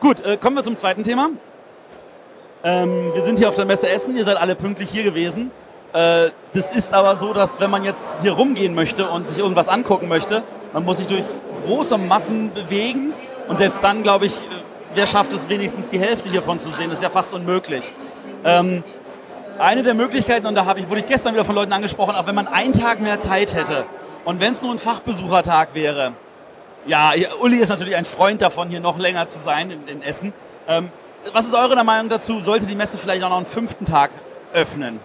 Gut, 0.00 0.20
äh, 0.24 0.36
kommen 0.36 0.56
wir 0.56 0.64
zum 0.64 0.76
zweiten 0.76 1.04
Thema. 1.04 1.30
Ähm, 2.64 3.12
wir 3.12 3.22
sind 3.22 3.38
hier 3.38 3.48
auf 3.48 3.56
der 3.56 3.64
Messe 3.64 3.88
Essen, 3.88 4.16
ihr 4.16 4.24
seid 4.24 4.36
alle 4.36 4.54
pünktlich 4.54 4.88
hier 4.90 5.02
gewesen. 5.02 5.50
Äh, 5.92 6.30
das 6.54 6.70
ist 6.70 6.94
aber 6.94 7.16
so, 7.16 7.32
dass 7.34 7.60
wenn 7.60 7.70
man 7.70 7.84
jetzt 7.84 8.22
hier 8.22 8.32
rumgehen 8.32 8.74
möchte 8.74 9.08
und 9.08 9.28
sich 9.28 9.38
irgendwas 9.38 9.68
angucken 9.68 10.08
möchte, 10.08 10.42
man 10.72 10.84
muss 10.84 10.96
sich 10.96 11.06
durch 11.06 11.24
große 11.66 11.98
Massen 11.98 12.52
bewegen 12.54 13.12
und 13.48 13.58
selbst 13.58 13.82
dann, 13.82 14.02
glaube 14.02 14.26
ich, 14.26 14.38
wer 14.94 15.06
schafft 15.06 15.32
es 15.32 15.48
wenigstens 15.48 15.88
die 15.88 15.98
Hälfte 15.98 16.28
hiervon 16.28 16.58
zu 16.58 16.70
sehen, 16.70 16.88
das 16.88 16.98
ist 16.98 17.04
ja 17.04 17.10
fast 17.10 17.32
unmöglich. 17.32 17.92
Ähm, 18.44 18.84
eine 19.58 19.82
der 19.82 19.94
Möglichkeiten, 19.94 20.46
und 20.46 20.54
da 20.54 20.74
ich, 20.76 20.88
wurde 20.88 21.00
ich 21.00 21.06
gestern 21.06 21.34
wieder 21.34 21.44
von 21.44 21.54
Leuten 21.54 21.72
angesprochen, 21.72 22.14
auch 22.14 22.26
wenn 22.26 22.34
man 22.34 22.48
einen 22.48 22.72
Tag 22.72 23.00
mehr 23.00 23.18
Zeit 23.18 23.54
hätte 23.54 23.84
und 24.24 24.40
wenn 24.40 24.52
es 24.52 24.62
nur 24.62 24.72
ein 24.72 24.78
Fachbesuchertag 24.78 25.70
wäre, 25.74 26.12
ja, 26.86 27.12
Uli 27.40 27.58
ist 27.58 27.68
natürlich 27.68 27.94
ein 27.94 28.04
Freund 28.04 28.42
davon, 28.42 28.68
hier 28.68 28.80
noch 28.80 28.98
länger 28.98 29.28
zu 29.28 29.38
sein 29.38 29.70
in, 29.70 29.86
in 29.86 30.02
Essen. 30.02 30.32
Ähm, 30.66 30.90
was 31.32 31.46
ist 31.46 31.54
eure 31.54 31.82
Meinung 31.84 32.08
dazu? 32.08 32.40
Sollte 32.40 32.66
die 32.66 32.74
Messe 32.74 32.98
vielleicht 32.98 33.22
auch 33.22 33.30
noch 33.30 33.36
einen 33.36 33.46
fünften 33.46 33.84
Tag 33.84 34.10
öffnen? 34.52 34.98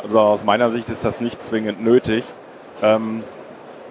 Also 0.00 0.20
aus 0.20 0.44
meiner 0.44 0.70
Sicht 0.70 0.88
ist 0.90 1.04
das 1.04 1.20
nicht 1.20 1.42
zwingend 1.42 1.82
nötig. 1.82 2.24
Ähm, 2.82 3.24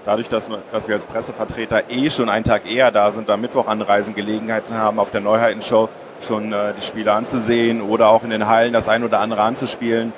dadurch, 0.06 0.30
dass, 0.30 0.50
dass, 0.72 0.88
wir 0.88 0.96
als 0.96 1.06
Pressevertreter 1.06 1.90
eh 1.90 2.10
schon 2.10 2.30
einen 2.30 2.46
Tag 2.46 2.72
eher 2.72 2.92
da 2.92 3.12
sind, 3.12 3.30
am 3.30 3.42
Mittwoch 3.42 3.68
anreisen, 3.68 4.16
Gelegenheiten 4.16 4.76
haben, 4.76 5.00
auf 5.00 5.12
der 5.12 5.22
Neuheitenshow 5.22 5.90
schon 6.22 6.54
äh, 6.54 6.74
die 6.78 6.82
Spiele 6.82 7.12
anzusehen 7.12 7.82
oder 7.82 8.10
auch 8.10 8.24
in 8.24 8.30
den 8.30 8.48
Hallen 8.48 8.72
das 8.72 8.88
ein 8.88 9.04
oder 9.04 9.20
andere 9.20 9.42
anzuspielen, 9.42 10.14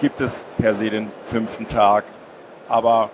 gibt 0.00 0.20
es 0.20 0.44
per 0.58 0.72
se 0.74 0.90
den 0.90 1.10
fünften 1.26 1.68
Tag. 1.68 2.04
Aber 2.68 3.10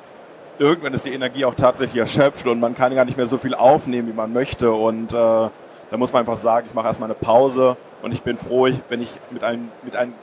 irgendwann 0.58 0.94
ist 0.94 1.06
die 1.06 1.12
Energie 1.12 1.44
auch 1.44 1.54
tatsächlich 1.54 1.99
erschöpft 1.99 2.46
und 2.46 2.61
man 2.61 2.75
kann 2.75 2.94
gar 2.94 3.04
nicht 3.04 3.16
mehr 3.16 3.26
so 3.26 3.38
viel 3.38 3.54
aufnehmen, 3.54 4.08
wie 4.08 4.12
man 4.12 4.32
möchte. 4.32 4.73
Und 4.73 5.12
äh, 5.12 5.16
da 5.16 5.96
muss 5.96 6.12
man 6.12 6.20
einfach 6.20 6.37
sagen, 6.37 6.66
ich 6.68 6.75
mache 6.75 6.87
erstmal 6.87 7.08
eine 7.08 7.18
Pause 7.18 7.76
und 8.02 8.12
ich 8.12 8.23
bin 8.23 8.38
froh, 8.38 8.68
wenn 8.88 9.02
ich 9.02 9.11
mit 9.30 9.42
einem, 9.42 9.70
mit 9.82 9.96
einem 9.96 10.14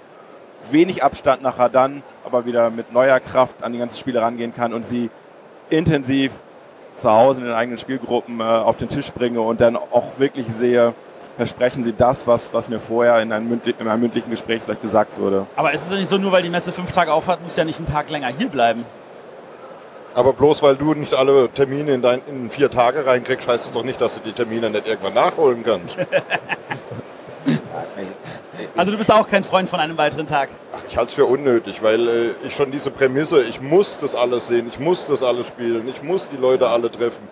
wenig 0.69 1.03
Abstand 1.03 1.41
nachher 1.41 1.69
dann, 1.69 2.03
aber 2.23 2.45
wieder 2.45 2.69
mit 2.69 2.93
neuer 2.93 3.19
Kraft 3.19 3.63
an 3.63 3.73
die 3.73 3.79
ganzen 3.79 3.97
Spiele 3.97 4.21
rangehen 4.21 4.53
kann 4.53 4.73
und 4.73 4.85
sie 4.85 5.09
intensiv 5.71 6.31
zu 6.95 7.11
Hause 7.11 7.41
in 7.41 7.47
den 7.47 7.55
eigenen 7.55 7.77
Spielgruppen 7.77 8.39
äh, 8.39 8.43
auf 8.43 8.77
den 8.77 8.89
Tisch 8.89 9.11
bringe 9.11 9.41
und 9.41 9.59
dann 9.59 9.75
auch 9.75 10.19
wirklich 10.19 10.47
sehe, 10.47 10.93
versprechen 11.37 11.83
sie 11.83 11.93
das, 11.93 12.27
was, 12.27 12.53
was 12.53 12.69
mir 12.69 12.79
vorher 12.79 13.19
in 13.21 13.31
einem, 13.31 13.59
in 13.65 13.87
einem 13.87 14.01
mündlichen 14.01 14.29
Gespräch 14.29 14.61
vielleicht 14.63 14.81
gesagt 14.81 15.19
wurde. 15.19 15.47
Aber 15.55 15.73
ist 15.73 15.81
es 15.81 15.91
ja 15.91 15.97
nicht 15.97 16.07
so, 16.07 16.17
nur 16.17 16.31
weil 16.31 16.43
die 16.43 16.49
Messe 16.49 16.71
fünf 16.71 16.91
Tage 16.91 17.11
aufhat, 17.11 17.41
muss 17.41 17.55
ja 17.55 17.63
nicht 17.63 17.79
einen 17.79 17.87
Tag 17.87 18.09
länger 18.09 18.27
hier 18.27 18.49
bleiben. 18.49 18.85
Aber 20.13 20.33
bloß 20.33 20.61
weil 20.61 20.75
du 20.75 20.93
nicht 20.93 21.13
alle 21.13 21.49
Termine 21.49 21.93
in, 21.93 22.01
dein, 22.01 22.21
in 22.27 22.49
vier 22.49 22.69
Tage 22.69 23.05
reinkriegst, 23.05 23.47
heißt 23.47 23.65
es 23.65 23.71
doch 23.71 23.83
nicht, 23.83 24.01
dass 24.01 24.15
du 24.15 24.19
die 24.19 24.33
Termine 24.33 24.69
nicht 24.69 24.87
irgendwann 24.87 25.13
nachholen 25.13 25.63
kannst. 25.63 25.97
Also 28.75 28.91
du 28.91 28.97
bist 28.97 29.11
auch 29.11 29.27
kein 29.27 29.43
Freund 29.43 29.69
von 29.69 29.79
einem 29.79 29.97
weiteren 29.97 30.27
Tag? 30.27 30.49
Ach, 30.73 30.79
ich 30.87 30.97
halte 30.97 31.09
es 31.09 31.15
für 31.15 31.25
unnötig, 31.25 31.81
weil 31.81 32.07
äh, 32.07 32.11
ich 32.43 32.55
schon 32.55 32.71
diese 32.71 32.91
Prämisse, 32.91 33.41
ich 33.43 33.61
muss 33.61 33.97
das 33.97 34.13
alles 34.13 34.47
sehen, 34.47 34.67
ich 34.67 34.79
muss 34.79 35.05
das 35.05 35.23
alles 35.23 35.47
spielen, 35.47 35.87
ich 35.87 36.03
muss 36.03 36.27
die 36.27 36.37
Leute 36.37 36.67
alle 36.67 36.91
treffen, 36.91 37.27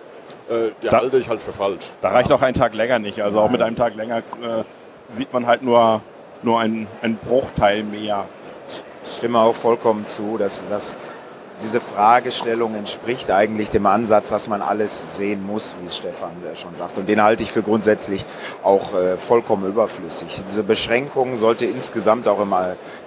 äh, 0.50 0.72
die 0.82 0.88
da, 0.88 0.94
halte 0.94 1.18
ich 1.18 1.28
halt 1.28 1.42
für 1.42 1.54
falsch. 1.54 1.86
Da 2.02 2.10
reicht 2.10 2.32
auch 2.32 2.42
ein 2.42 2.54
Tag 2.54 2.74
länger 2.74 3.00
nicht. 3.00 3.22
Also 3.22 3.40
auch 3.40 3.50
mit 3.50 3.62
einem 3.62 3.76
Tag 3.76 3.96
länger 3.96 4.20
äh, 4.20 4.64
sieht 5.14 5.34
man 5.34 5.46
halt 5.46 5.62
nur, 5.62 6.02
nur 6.42 6.60
einen, 6.60 6.88
einen 7.02 7.18
Bruchteil 7.18 7.84
mehr. 7.84 8.26
Ich 9.04 9.12
stimme 9.18 9.40
auch 9.40 9.56
vollkommen 9.56 10.06
zu, 10.06 10.38
dass 10.38 10.68
das 10.70 10.96
diese 11.62 11.80
Fragestellung 11.80 12.75
entspricht 12.75 13.32
eigentlich 13.32 13.70
dem 13.70 13.86
Ansatz, 13.86 14.30
dass 14.30 14.48
man 14.48 14.62
alles 14.62 15.18
sehen 15.18 15.46
muss, 15.46 15.75
wie 15.80 15.86
es 15.86 15.98
Stefan 15.98 16.32
schon 16.54 16.75
sagt. 16.75 16.98
Und 16.98 17.10
den 17.10 17.22
halte 17.22 17.44
ich 17.44 17.51
für 17.51 17.63
grundsätzlich 17.63 18.25
auch 18.63 18.94
äh, 18.94 19.18
vollkommen 19.18 19.66
überflüssig. 19.68 20.44
Diese 20.48 20.63
Beschränkung 20.63 21.36
sollte 21.36 21.66
insgesamt 21.66 22.28
auch 22.28 22.42
im 22.42 22.54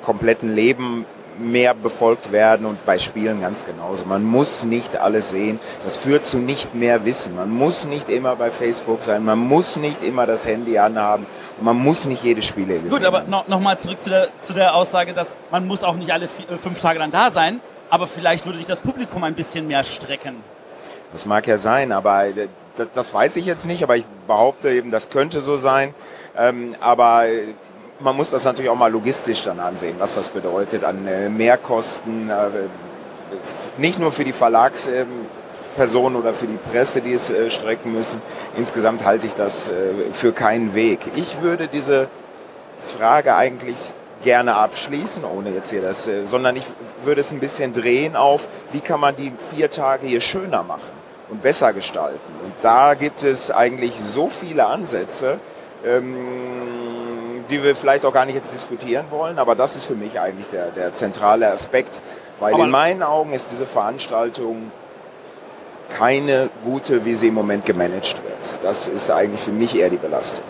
kompletten 0.03 0.55
Leben 0.55 1.07
mehr 1.39 1.75
befolgt 1.75 2.33
werden 2.33 2.67
und 2.67 2.85
bei 2.85 2.99
Spielen 2.99 3.41
ganz 3.41 3.65
genauso. 3.65 4.05
Man 4.07 4.23
muss 4.23 4.65
nicht 4.65 4.97
alles 4.97 5.31
sehen. 5.31 5.61
Das 5.85 5.97
führt 5.97 6.27
zu 6.27 6.39
nicht 6.39 6.75
mehr 6.75 7.05
Wissen. 7.05 7.35
Man 7.35 7.51
muss 7.51 7.87
nicht 7.87 8.11
immer 8.11 8.37
bei 8.37 8.51
Facebook 8.51 9.03
sein. 9.03 9.25
Man 9.25 9.39
muss 9.39 9.77
nicht 9.77 10.03
immer 10.03 10.27
das 10.27 10.47
Handy 10.47 10.79
anhaben. 10.79 11.27
Und 11.59 11.65
man 11.65 11.77
muss 11.77 12.07
nicht 12.07 12.23
jede 12.23 12.43
Spiele 12.43 12.75
gesehen 12.75 12.91
Gut, 12.91 13.05
aber 13.05 13.23
no, 13.23 13.45
nochmal 13.47 13.79
zurück 13.79 14.01
zu 14.01 14.11
der, 14.11 14.29
zu 14.41 14.53
der 14.53 14.75
Aussage, 14.75 15.13
dass 15.13 15.35
man 15.51 15.67
muss 15.67 15.83
auch 15.83 15.95
nicht 15.95 16.13
alle 16.13 16.29
vier, 16.29 16.51
äh, 16.51 16.59
fünf 16.59 16.81
Tage 16.81 16.99
dann 16.99 17.11
da 17.11 17.31
sein 17.31 17.61
aber 17.93 18.07
vielleicht 18.07 18.47
würde 18.47 18.57
sich 18.57 18.67
das 18.67 18.81
Publikum 18.81 19.23
ein 19.23 19.35
bisschen 19.35 19.67
mehr 19.67 19.85
strecken. 19.85 20.37
Das 21.13 21.27
mag 21.27 21.47
ja 21.47 21.59
sein, 21.59 21.93
aber 21.93 22.25
äh, 22.25 22.49
das, 22.75 22.89
das 22.95 23.13
weiß 23.13 23.37
ich 23.37 23.45
jetzt 23.45 23.67
nicht, 23.67 23.83
aber 23.83 23.97
ich 23.97 24.07
behaupte 24.27 24.71
eben, 24.71 24.91
das 24.91 25.11
könnte 25.11 25.43
so 25.43 25.57
sein. 25.57 25.95
Ähm, 26.35 26.75
aber 26.81 27.29
äh, 27.29 27.53
man 28.01 28.17
muss 28.17 28.31
das 28.31 28.45
natürlich 28.45 28.71
auch 28.71 28.77
mal 28.77 28.91
logistisch 28.91 29.43
dann 29.43 29.61
ansehen, 29.61 29.97
was 29.99 30.15
das 30.15 30.31
bedeutet 30.31 30.85
an 30.85 31.07
äh, 31.07 31.29
Mehrkosten, 31.29 32.31
äh, 32.31 32.49
nicht 33.77 33.99
nur 33.99 34.11
für 34.11 34.25
die 34.25 34.33
Verlagspersonen 34.33 36.17
oder 36.19 36.33
für 36.33 36.47
die 36.47 36.57
Presse, 36.57 37.03
die 37.03 37.13
es 37.13 37.29
äh, 37.29 37.51
strecken 37.51 37.93
müssen. 37.93 38.23
Insgesamt 38.57 39.05
halte 39.05 39.27
ich 39.27 39.35
das 39.35 39.69
äh, 39.69 40.13
für 40.13 40.33
keinen 40.33 40.75
Weg. 40.75 41.01
Ich 41.15 41.43
würde 41.43 41.69
diese 41.69 42.09
Frage 42.81 43.37
eigentlich 43.37 43.93
gerne 44.23 44.57
abschließen, 44.57 45.25
ohne 45.25 45.51
jetzt 45.51 45.71
hier 45.71 45.83
das, 45.83 46.09
äh, 46.09 46.25
sondern 46.25 46.57
ich 46.57 46.65
würde 47.03 47.21
es 47.21 47.31
ein 47.31 47.41
bisschen 47.41 47.73
drehen 47.73 48.17
auf, 48.17 48.49
wie 48.71 48.81
kann 48.81 49.01
man 49.01 49.17
die 49.17 49.33
vier 49.39 49.71
Tage 49.71 50.07
hier 50.07 50.21
schöner 50.21 50.63
machen 50.63 50.93
und 51.31 51.43
besser 51.43 51.73
gestalten. 51.73 52.21
Und 52.45 52.53
da 52.61 52.95
gibt 52.95 53.23
es 53.23 53.51
eigentlich 53.51 53.99
so 53.99 54.29
viele 54.29 54.67
Ansätze, 54.67 55.41
ähm, 55.85 57.45
die 57.51 57.63
wir 57.63 57.77
vielleicht 57.77 58.05
auch 58.05 58.13
gar 58.13 58.25
nicht 58.25 58.37
jetzt 58.37 58.53
diskutieren 58.53 59.07
wollen, 59.11 59.39
aber 59.39 59.55
das 59.55 59.77
ist 59.77 59.85
für 59.85 59.95
mich 59.95 60.19
eigentlich 60.19 60.49
der, 60.49 60.71
der 60.71 60.95
zentrale 60.95 61.51
Aspekt, 61.51 62.01
weil 62.39 62.55
aber 62.55 62.65
in 62.65 62.71
meinen 62.71 63.03
Augen 63.03 63.33
ist 63.33 63.51
diese 63.51 63.67
Veranstaltung 63.67 64.71
keine 65.91 66.49
gute, 66.65 67.05
wie 67.05 67.15
sie 67.15 67.29
im 67.29 67.35
Moment 67.35 67.67
gemanagt 67.67 68.23
wird. 68.25 68.65
Das 68.65 68.89
ist 68.89 69.11
eigentlich 69.11 69.41
für 69.41 69.53
mich 69.53 69.79
eher 69.79 69.91
die 69.91 69.99
Belastung. 69.99 70.45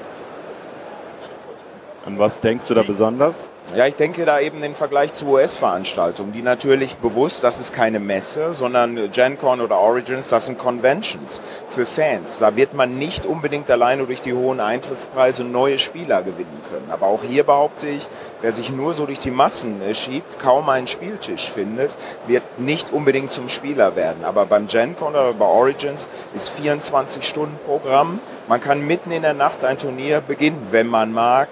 Und 2.05 2.19
was 2.19 2.41
denkst 2.41 2.67
du 2.67 2.75
da 2.75 2.83
besonders? 2.83 3.49
Ja, 3.77 3.87
ich 3.87 3.95
denke 3.95 4.27
da 4.27 4.39
eben 4.39 4.61
den 4.61 4.75
Vergleich 4.75 5.15
zu 5.15 5.27
US-Veranstaltungen, 5.29 6.33
die 6.33 6.43
natürlich 6.43 6.97
bewusst, 6.97 7.43
das 7.43 7.59
ist 7.59 7.73
keine 7.73 8.01
Messe, 8.01 8.53
sondern 8.53 9.11
GenCon 9.13 9.63
oder 9.63 9.79
Origins, 9.79 10.29
das 10.29 10.47
sind 10.47 10.59
Conventions 10.59 11.41
für 11.69 11.87
Fans. 11.87 12.39
Da 12.39 12.55
wird 12.57 12.75
man 12.75 12.99
nicht 12.99 13.25
unbedingt 13.25 13.71
alleine 13.71 14.05
durch 14.05 14.21
die 14.21 14.35
hohen 14.35 14.61
Eintrittspreise 14.61 15.45
neue 15.45 15.79
Spieler 15.79 16.23
gewinnen 16.23 16.61
können. 16.69 16.91
Aber 16.91 17.07
auch 17.07 17.23
hier 17.23 17.45
behaupte 17.45 17.87
ich, 17.87 18.09
wer 18.43 18.53
sich 18.53 18.71
nur 18.71 18.93
so 18.93 19.07
durch 19.07 19.21
die 19.21 19.31
Massen 19.31 19.81
äh, 19.81 19.95
schiebt, 19.95 20.39
kaum 20.39 20.69
einen 20.69 20.89
Spieltisch 20.89 21.49
findet, 21.49 21.97
wird 22.27 22.43
nicht 22.59 22.93
unbedingt 22.93 23.31
zum 23.31 23.49
Spieler 23.49 23.97
werden. 23.97 24.25
Aber 24.25 24.45
beim 24.45 24.67
GenCon 24.67 25.13
oder 25.13 25.33
bei 25.33 25.47
Origins 25.47 26.09
ist 26.35 26.51
24 26.51 27.27
Stunden 27.27 27.59
Programm. 27.65 28.21
Man 28.49 28.61
kann 28.61 28.87
mitten 28.87 29.13
in 29.13 29.23
der 29.23 29.35
Nacht 29.35 29.65
ein 29.65 29.79
Turnier 29.79 30.21
beginnen, 30.21 30.67
wenn 30.71 30.89
man 30.89 31.13
mag. 31.13 31.49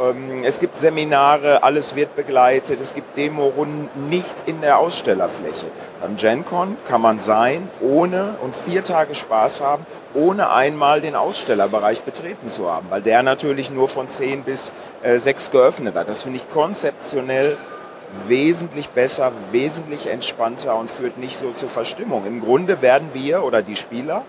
Ähm, 0.00 0.42
es 0.44 0.58
gibt 0.58 0.78
Seminare, 0.78 1.62
alles 1.62 1.94
wird 1.96 2.16
begleitet. 2.16 2.80
Es 2.80 2.94
gibt 2.94 3.16
Demorunden 3.16 3.88
nicht 4.08 4.48
in 4.48 4.60
der 4.60 4.78
Ausstellerfläche. 4.78 5.66
Beim 6.00 6.16
GenCon 6.16 6.76
kann 6.84 7.00
man 7.00 7.20
sein, 7.20 7.68
ohne 7.80 8.36
und 8.42 8.56
vier 8.56 8.82
Tage 8.82 9.14
Spaß 9.14 9.62
haben, 9.62 9.86
ohne 10.14 10.50
einmal 10.50 11.00
den 11.00 11.14
Ausstellerbereich 11.14 12.02
betreten 12.02 12.48
zu 12.48 12.70
haben, 12.70 12.86
weil 12.90 13.02
der 13.02 13.22
natürlich 13.22 13.70
nur 13.70 13.88
von 13.88 14.08
10 14.08 14.42
bis 14.42 14.72
äh, 15.02 15.18
6 15.18 15.50
geöffnet 15.50 15.94
hat. 15.94 16.08
Das 16.08 16.22
finde 16.22 16.38
ich 16.38 16.48
konzeptionell 16.48 17.56
wesentlich 18.28 18.90
besser, 18.90 19.32
wesentlich 19.50 20.08
entspannter 20.08 20.76
und 20.76 20.90
führt 20.90 21.18
nicht 21.18 21.36
so 21.36 21.52
zur 21.52 21.68
Verstimmung. 21.68 22.26
Im 22.26 22.40
Grunde 22.40 22.80
werden 22.80 23.10
wir 23.12 23.44
oder 23.44 23.62
die 23.62 23.76
Spieler 23.76 24.24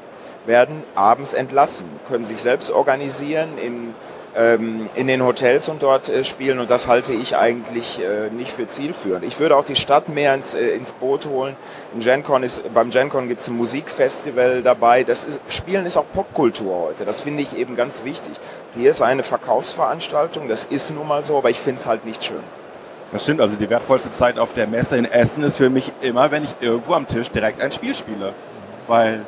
werden 0.46 0.84
abends 0.96 1.34
entlassen, 1.34 1.88
können 2.08 2.24
sich 2.24 2.38
selbst 2.38 2.72
organisieren 2.72 3.58
in 3.58 3.94
in 4.36 5.08
den 5.08 5.24
Hotels 5.24 5.70
und 5.70 5.82
dort 5.82 6.10
äh, 6.10 6.26
spielen 6.26 6.60
und 6.60 6.70
das 6.70 6.90
halte 6.90 7.14
ich 7.14 7.38
eigentlich 7.38 8.02
äh, 8.02 8.30
nicht 8.30 8.52
für 8.52 8.68
zielführend. 8.68 9.24
Ich 9.24 9.40
würde 9.40 9.56
auch 9.56 9.64
die 9.64 9.78
Stadt 9.78 10.10
mehr 10.10 10.34
ins, 10.34 10.54
äh, 10.54 10.70
ins 10.70 10.92
Boot 10.92 11.26
holen. 11.26 11.56
In 11.94 12.02
GenCon 12.02 12.44
ist, 12.44 12.62
beim 12.74 12.90
GenCon 12.90 13.30
gibt 13.30 13.40
es 13.40 13.48
ein 13.48 13.56
Musikfestival 13.56 14.62
dabei. 14.62 15.04
Das 15.04 15.24
ist, 15.24 15.40
Spielen 15.48 15.86
ist 15.86 15.96
auch 15.96 16.06
Popkultur 16.14 16.88
heute. 16.88 17.06
Das 17.06 17.22
finde 17.22 17.44
ich 17.44 17.58
eben 17.58 17.78
ganz 17.78 18.04
wichtig. 18.04 18.34
Hier 18.76 18.90
ist 18.90 19.02
eine 19.02 19.24
Verkaufsveranstaltung, 19.24 20.50
das 20.50 20.66
ist 20.66 20.94
nun 20.94 21.08
mal 21.08 21.24
so, 21.24 21.38
aber 21.38 21.50
ich 21.50 21.60
finde 21.60 21.80
es 21.80 21.88
halt 21.88 22.06
nicht 22.06 22.24
schön. 22.24 22.44
Das 23.14 23.24
stimmt, 23.24 23.40
also 23.40 23.58
die 23.58 23.70
wertvollste 23.70 24.12
Zeit 24.12 24.38
auf 24.38 24.54
der 24.54 24.68
Messe 24.68 24.98
in 24.98 25.06
Essen 25.06 25.44
ist 25.44 25.56
für 25.56 25.70
mich 25.70 25.94
immer, 26.02 26.32
wenn 26.32 26.44
ich 26.44 26.56
irgendwo 26.60 26.94
am 26.94 27.08
Tisch 27.08 27.30
direkt 27.30 27.62
ein 27.62 27.72
Spiel 27.72 27.94
spiele. 27.94 28.34
Weil 28.88 29.26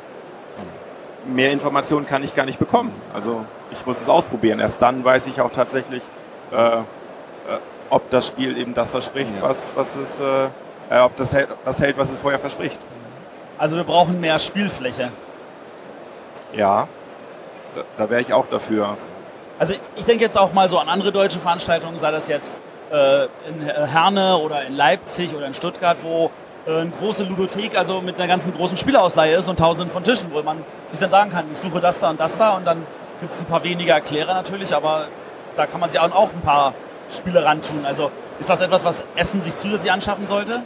mehr 1.28 1.52
Informationen 1.52 2.06
kann 2.06 2.24
ich 2.24 2.34
gar 2.34 2.46
nicht 2.46 2.58
bekommen. 2.58 2.92
Also 3.14 3.44
ich 3.70 3.84
muss 3.86 4.00
es 4.00 4.08
ausprobieren. 4.08 4.60
Erst 4.60 4.80
dann 4.82 5.04
weiß 5.04 5.26
ich 5.26 5.40
auch 5.40 5.50
tatsächlich, 5.50 6.02
äh, 6.52 6.56
äh, 6.56 6.82
ob 7.90 8.10
das 8.10 8.26
Spiel 8.26 8.56
eben 8.56 8.74
das 8.74 8.90
verspricht, 8.90 9.32
ja. 9.36 9.42
was, 9.42 9.72
was 9.76 9.96
es, 9.96 10.18
äh, 10.18 10.46
äh, 10.90 11.00
ob 11.00 11.16
das 11.16 11.32
hält, 11.32 11.48
das 11.64 11.80
hält, 11.80 11.98
was 11.98 12.10
es 12.10 12.18
vorher 12.18 12.40
verspricht. 12.40 12.78
Also 13.58 13.76
wir 13.76 13.84
brauchen 13.84 14.20
mehr 14.20 14.38
Spielfläche. 14.38 15.10
Ja, 16.52 16.88
da, 17.74 17.82
da 17.96 18.10
wäre 18.10 18.20
ich 18.20 18.32
auch 18.32 18.46
dafür. 18.46 18.96
Also 19.58 19.74
ich 19.96 20.04
denke 20.04 20.24
jetzt 20.24 20.38
auch 20.38 20.52
mal 20.52 20.68
so 20.68 20.78
an 20.78 20.88
andere 20.88 21.12
deutsche 21.12 21.40
Veranstaltungen, 21.40 21.98
sei 21.98 22.10
das 22.10 22.28
jetzt 22.28 22.60
äh, 22.90 23.24
in 23.48 23.60
Herne 23.60 24.38
oder 24.38 24.64
in 24.64 24.74
Leipzig 24.74 25.34
oder 25.34 25.46
in 25.46 25.54
Stuttgart, 25.54 25.98
wo 26.02 26.30
eine 26.76 26.90
große 26.90 27.24
Ludothek, 27.24 27.76
also 27.76 28.00
mit 28.00 28.16
einer 28.16 28.28
ganzen 28.28 28.52
großen 28.52 28.76
Spielausleihe 28.76 29.36
ist 29.36 29.48
und 29.48 29.58
tausenden 29.58 29.90
von 29.90 30.04
Tischen, 30.04 30.32
wo 30.32 30.42
man 30.42 30.64
sich 30.88 31.00
dann 31.00 31.10
sagen 31.10 31.30
kann, 31.30 31.46
ich 31.52 31.58
suche 31.58 31.80
das 31.80 31.98
da 31.98 32.10
und 32.10 32.20
das 32.20 32.36
da 32.36 32.56
und 32.56 32.66
dann 32.66 32.86
gibt 33.20 33.34
es 33.34 33.40
ein 33.40 33.46
paar 33.46 33.64
weniger 33.64 33.94
Erklärer 33.94 34.34
natürlich, 34.34 34.74
aber 34.74 35.08
da 35.56 35.66
kann 35.66 35.80
man 35.80 35.90
sich 35.90 35.98
auch 35.98 36.32
ein 36.32 36.40
paar 36.42 36.74
Spiele 37.10 37.44
rantun. 37.44 37.84
Also 37.84 38.10
ist 38.38 38.50
das 38.50 38.60
etwas, 38.60 38.84
was 38.84 39.02
Essen 39.16 39.40
sich 39.40 39.56
zusätzlich 39.56 39.90
anschaffen 39.90 40.26
sollte? 40.26 40.62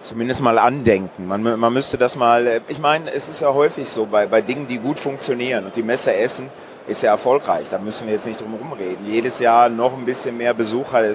Zumindest 0.00 0.42
mal 0.42 0.58
andenken. 0.58 1.26
Man, 1.26 1.42
man 1.42 1.72
müsste 1.72 1.96
das 1.96 2.14
mal, 2.14 2.46
äh, 2.46 2.60
ich 2.68 2.78
meine, 2.78 3.10
es 3.10 3.30
ist 3.30 3.40
ja 3.40 3.54
häufig 3.54 3.88
so 3.88 4.04
bei, 4.04 4.26
bei 4.26 4.42
Dingen, 4.42 4.66
die 4.66 4.78
gut 4.78 5.00
funktionieren 5.00 5.64
und 5.64 5.76
die 5.76 5.82
Messe 5.82 6.14
Essen 6.14 6.50
ist 6.86 7.02
ja 7.02 7.10
erfolgreich, 7.12 7.70
da 7.70 7.78
müssen 7.78 8.06
wir 8.06 8.12
jetzt 8.12 8.26
nicht 8.26 8.38
drum 8.38 8.52
herum 8.52 8.74
reden. 8.74 9.06
Jedes 9.06 9.38
Jahr 9.38 9.70
noch 9.70 9.94
ein 9.94 10.04
bisschen 10.04 10.36
mehr 10.36 10.52
Besucher. 10.52 11.14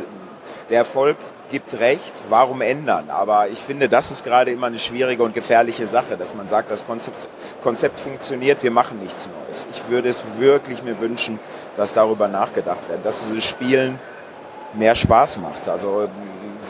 Der 0.69 0.79
Erfolg 0.79 1.17
gibt 1.49 1.79
recht, 1.79 2.13
warum 2.29 2.61
ändern? 2.61 3.09
Aber 3.09 3.47
ich 3.49 3.59
finde, 3.59 3.89
das 3.89 4.11
ist 4.11 4.23
gerade 4.23 4.51
immer 4.51 4.67
eine 4.67 4.79
schwierige 4.79 5.23
und 5.23 5.33
gefährliche 5.33 5.87
Sache, 5.87 6.17
dass 6.17 6.35
man 6.35 6.47
sagt, 6.47 6.71
das 6.71 6.85
Konzept, 6.85 7.27
Konzept 7.61 7.99
funktioniert, 7.99 8.61
wir 8.63 8.71
machen 8.71 8.99
nichts 8.99 9.27
Neues. 9.27 9.67
Ich 9.71 9.89
würde 9.89 10.09
es 10.09 10.23
wirklich 10.37 10.83
mir 10.83 10.99
wünschen, 10.99 11.39
dass 11.75 11.93
darüber 11.93 12.27
nachgedacht 12.27 12.87
wird, 12.89 13.03
dass 13.05 13.27
dieses 13.27 13.45
Spielen 13.45 13.99
mehr 14.73 14.95
Spaß 14.95 15.39
macht. 15.39 15.67
Also 15.67 16.07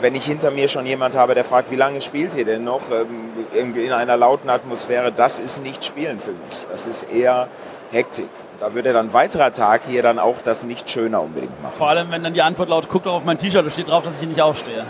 wenn 0.00 0.14
ich 0.14 0.24
hinter 0.24 0.50
mir 0.50 0.68
schon 0.68 0.86
jemand 0.86 1.16
habe, 1.16 1.34
der 1.34 1.44
fragt, 1.44 1.70
wie 1.70 1.76
lange 1.76 2.00
spielt 2.00 2.34
ihr 2.34 2.44
denn 2.44 2.64
noch 2.64 2.82
ähm, 2.90 3.74
in 3.74 3.92
einer 3.92 4.16
lauten 4.16 4.48
Atmosphäre, 4.48 5.12
das 5.12 5.38
ist 5.38 5.62
nicht 5.62 5.84
Spielen 5.84 6.20
für 6.20 6.32
mich. 6.32 6.66
Das 6.70 6.86
ist 6.86 7.04
eher 7.04 7.48
Hektik. 7.90 8.30
Da 8.60 8.74
würde 8.74 8.92
dann 8.92 9.06
ein 9.06 9.12
weiterer 9.14 9.54
Tag 9.54 9.84
hier 9.86 10.02
dann 10.02 10.18
auch 10.18 10.42
das 10.42 10.64
nicht 10.64 10.90
schöner 10.90 11.22
unbedingt 11.22 11.62
machen. 11.62 11.74
Vor 11.74 11.88
allem, 11.88 12.10
wenn 12.10 12.22
dann 12.22 12.34
die 12.34 12.42
Antwort 12.42 12.68
laut, 12.68 12.90
guck 12.90 13.04
doch 13.04 13.14
auf 13.14 13.24
mein 13.24 13.38
T-Shirt, 13.38 13.64
da 13.64 13.70
steht 13.70 13.88
drauf, 13.88 14.02
dass 14.02 14.14
ich 14.14 14.20
hier 14.20 14.28
nicht 14.28 14.42
aufstehe. 14.42 14.84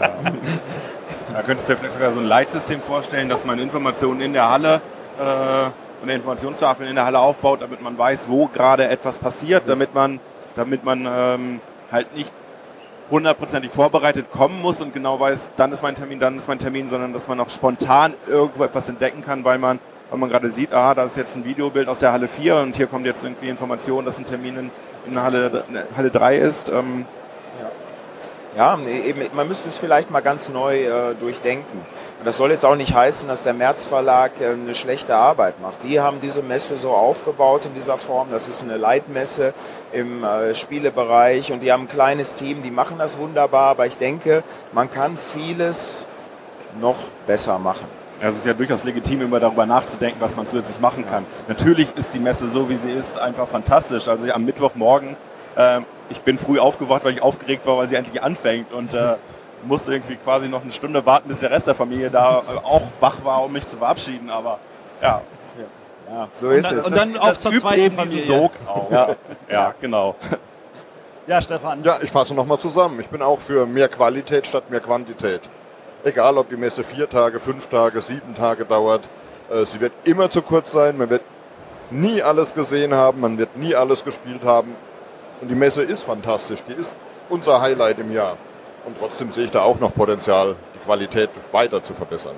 ja. 0.00 0.10
Da 1.32 1.42
könntest 1.42 1.68
du 1.68 1.74
dir 1.74 1.78
vielleicht 1.78 1.94
sogar 1.94 2.12
so 2.12 2.18
ein 2.18 2.26
Leitsystem 2.26 2.82
vorstellen, 2.82 3.28
dass 3.28 3.44
man 3.44 3.60
Informationen 3.60 4.20
in 4.20 4.32
der 4.32 4.50
Halle 4.50 4.80
äh, 5.20 6.02
und 6.02 6.08
Informationstafeln 6.08 6.88
in 6.88 6.96
der 6.96 7.04
Halle 7.04 7.20
aufbaut, 7.20 7.62
damit 7.62 7.80
man 7.80 7.96
weiß, 7.96 8.28
wo 8.28 8.48
gerade 8.48 8.88
etwas 8.88 9.18
passiert, 9.18 9.62
damit 9.68 9.94
man, 9.94 10.18
damit 10.56 10.84
man 10.84 11.06
ähm, 11.08 11.60
halt 11.92 12.12
nicht 12.16 12.32
hundertprozentig 13.12 13.70
vorbereitet 13.70 14.32
kommen 14.32 14.60
muss 14.60 14.80
und 14.80 14.92
genau 14.92 15.20
weiß, 15.20 15.50
dann 15.56 15.70
ist 15.70 15.82
mein 15.82 15.94
Termin, 15.94 16.18
dann 16.18 16.36
ist 16.36 16.48
mein 16.48 16.58
Termin, 16.58 16.88
sondern 16.88 17.12
dass 17.12 17.28
man 17.28 17.38
auch 17.38 17.50
spontan 17.50 18.14
irgendwo 18.26 18.64
etwas 18.64 18.88
entdecken 18.88 19.22
kann, 19.24 19.44
weil 19.44 19.58
man, 19.58 19.78
weil 20.10 20.18
man 20.18 20.28
gerade 20.28 20.50
sieht, 20.50 20.72
ah, 20.72 20.94
da 20.94 21.04
ist 21.04 21.16
jetzt 21.16 21.36
ein 21.36 21.44
Videobild 21.44 21.88
aus 21.88 22.00
der 22.00 22.12
Halle 22.12 22.28
4 22.28 22.56
und 22.56 22.76
hier 22.76 22.86
kommt 22.86 23.06
jetzt 23.06 23.24
irgendwie 23.24 23.48
Information, 23.48 24.04
dass 24.04 24.18
ein 24.18 24.24
Termin 24.24 24.56
in, 24.56 24.70
in 25.06 25.22
Halle, 25.22 25.64
Halle 25.96 26.10
3 26.10 26.36
ist. 26.36 26.68
Ähm, 26.68 27.06
ja, 28.56 28.76
eben, 28.80 29.22
man 29.32 29.46
müsste 29.46 29.68
es 29.68 29.76
vielleicht 29.76 30.10
mal 30.10 30.22
ganz 30.22 30.48
neu 30.48 30.82
äh, 30.82 31.14
durchdenken. 31.14 31.78
Und 32.18 32.26
das 32.26 32.36
soll 32.36 32.50
jetzt 32.50 32.66
auch 32.66 32.74
nicht 32.74 32.92
heißen, 32.92 33.28
dass 33.28 33.44
der 33.44 33.54
März 33.54 33.86
Verlag 33.86 34.40
äh, 34.40 34.48
eine 34.48 34.74
schlechte 34.74 35.14
Arbeit 35.14 35.60
macht. 35.60 35.84
Die 35.84 36.00
haben 36.00 36.20
diese 36.20 36.42
Messe 36.42 36.76
so 36.76 36.90
aufgebaut 36.90 37.66
in 37.66 37.74
dieser 37.74 37.96
Form. 37.96 38.28
Das 38.32 38.48
ist 38.48 38.64
eine 38.64 38.76
Leitmesse 38.76 39.54
im 39.92 40.24
äh, 40.24 40.56
Spielebereich 40.56 41.52
und 41.52 41.62
die 41.62 41.70
haben 41.70 41.82
ein 41.82 41.88
kleines 41.88 42.34
Team, 42.34 42.62
die 42.62 42.72
machen 42.72 42.98
das 42.98 43.18
wunderbar. 43.18 43.70
Aber 43.70 43.86
ich 43.86 43.98
denke, 43.98 44.42
man 44.72 44.90
kann 44.90 45.16
vieles 45.16 46.08
noch 46.80 46.98
besser 47.28 47.60
machen. 47.60 47.99
Es 48.20 48.36
ist 48.36 48.46
ja 48.46 48.52
durchaus 48.52 48.84
legitim, 48.84 49.22
immer 49.22 49.40
darüber 49.40 49.64
nachzudenken, 49.66 50.20
was 50.20 50.36
man 50.36 50.46
zusätzlich 50.46 50.78
machen 50.80 51.08
kann. 51.08 51.24
Natürlich 51.48 51.96
ist 51.96 52.12
die 52.12 52.18
Messe 52.18 52.48
so, 52.48 52.68
wie 52.68 52.74
sie 52.74 52.92
ist, 52.92 53.18
einfach 53.18 53.48
fantastisch. 53.48 54.08
Also 54.08 54.30
am 54.30 54.44
Mittwochmorgen 54.44 55.16
ähm, 55.56 55.84
ich 56.08 56.20
bin 56.20 56.38
früh 56.38 56.58
aufgewacht, 56.58 57.04
weil 57.04 57.12
ich 57.12 57.22
aufgeregt 57.22 57.66
war, 57.66 57.78
weil 57.78 57.88
sie 57.88 57.94
endlich 57.94 58.22
anfängt 58.22 58.72
und 58.72 58.92
äh, 58.94 59.16
musste 59.64 59.92
irgendwie 59.92 60.16
quasi 60.16 60.48
noch 60.48 60.62
eine 60.62 60.72
Stunde 60.72 61.04
warten, 61.04 61.28
bis 61.28 61.40
der 61.40 61.50
Rest 61.50 61.66
der 61.66 61.74
Familie 61.74 62.10
da 62.10 62.38
äh, 62.38 62.64
auch 62.64 62.82
wach 63.00 63.24
war, 63.24 63.44
um 63.44 63.52
mich 63.52 63.66
zu 63.66 63.76
verabschieden. 63.76 64.30
Aber 64.30 64.58
ja. 65.02 65.22
Ja, 66.08 66.28
so 66.34 66.50
ist 66.50 66.64
und 66.64 66.70
dann, 66.72 66.78
es. 66.78 66.86
Und 66.86 66.96
dann 66.96 67.12
das, 67.12 67.22
auf 67.22 67.38
zur 67.38 67.52
zweiten 67.52 67.92
Familie. 67.92 68.24
Sog 68.24 68.50
auch. 68.66 68.90
Ja. 68.90 69.14
ja, 69.48 69.74
genau. 69.80 70.16
Ja, 71.28 71.40
Stefan. 71.40 71.84
Ja, 71.84 71.98
ich 72.02 72.10
fasse 72.10 72.34
nochmal 72.34 72.58
zusammen. 72.58 72.98
Ich 72.98 73.06
bin 73.06 73.22
auch 73.22 73.38
für 73.38 73.64
mehr 73.64 73.88
Qualität 73.88 74.44
statt 74.44 74.68
mehr 74.70 74.80
Quantität. 74.80 75.42
Egal, 76.04 76.38
ob 76.38 76.48
die 76.48 76.56
Messe 76.56 76.82
vier 76.82 77.08
Tage, 77.08 77.40
fünf 77.40 77.66
Tage, 77.68 78.00
sieben 78.00 78.34
Tage 78.34 78.64
dauert. 78.64 79.08
Äh, 79.50 79.64
sie 79.66 79.80
wird 79.80 79.92
immer 80.04 80.30
zu 80.30 80.42
kurz 80.42 80.72
sein. 80.72 80.96
Man 80.96 81.10
wird 81.10 81.22
nie 81.90 82.22
alles 82.22 82.54
gesehen 82.54 82.94
haben. 82.94 83.20
Man 83.20 83.36
wird 83.38 83.56
nie 83.56 83.74
alles 83.74 84.02
gespielt 84.04 84.42
haben. 84.44 84.76
Und 85.40 85.48
die 85.48 85.54
Messe 85.54 85.82
ist 85.82 86.02
fantastisch, 86.02 86.60
die 86.68 86.74
ist 86.74 86.94
unser 87.28 87.60
Highlight 87.60 87.98
im 87.98 88.12
Jahr. 88.12 88.36
Und 88.84 88.98
trotzdem 88.98 89.30
sehe 89.30 89.44
ich 89.44 89.50
da 89.50 89.62
auch 89.62 89.78
noch 89.78 89.94
Potenzial, 89.94 90.56
die 90.74 90.78
Qualität 90.80 91.30
weiter 91.52 91.82
zu 91.82 91.94
verbessern. 91.94 92.36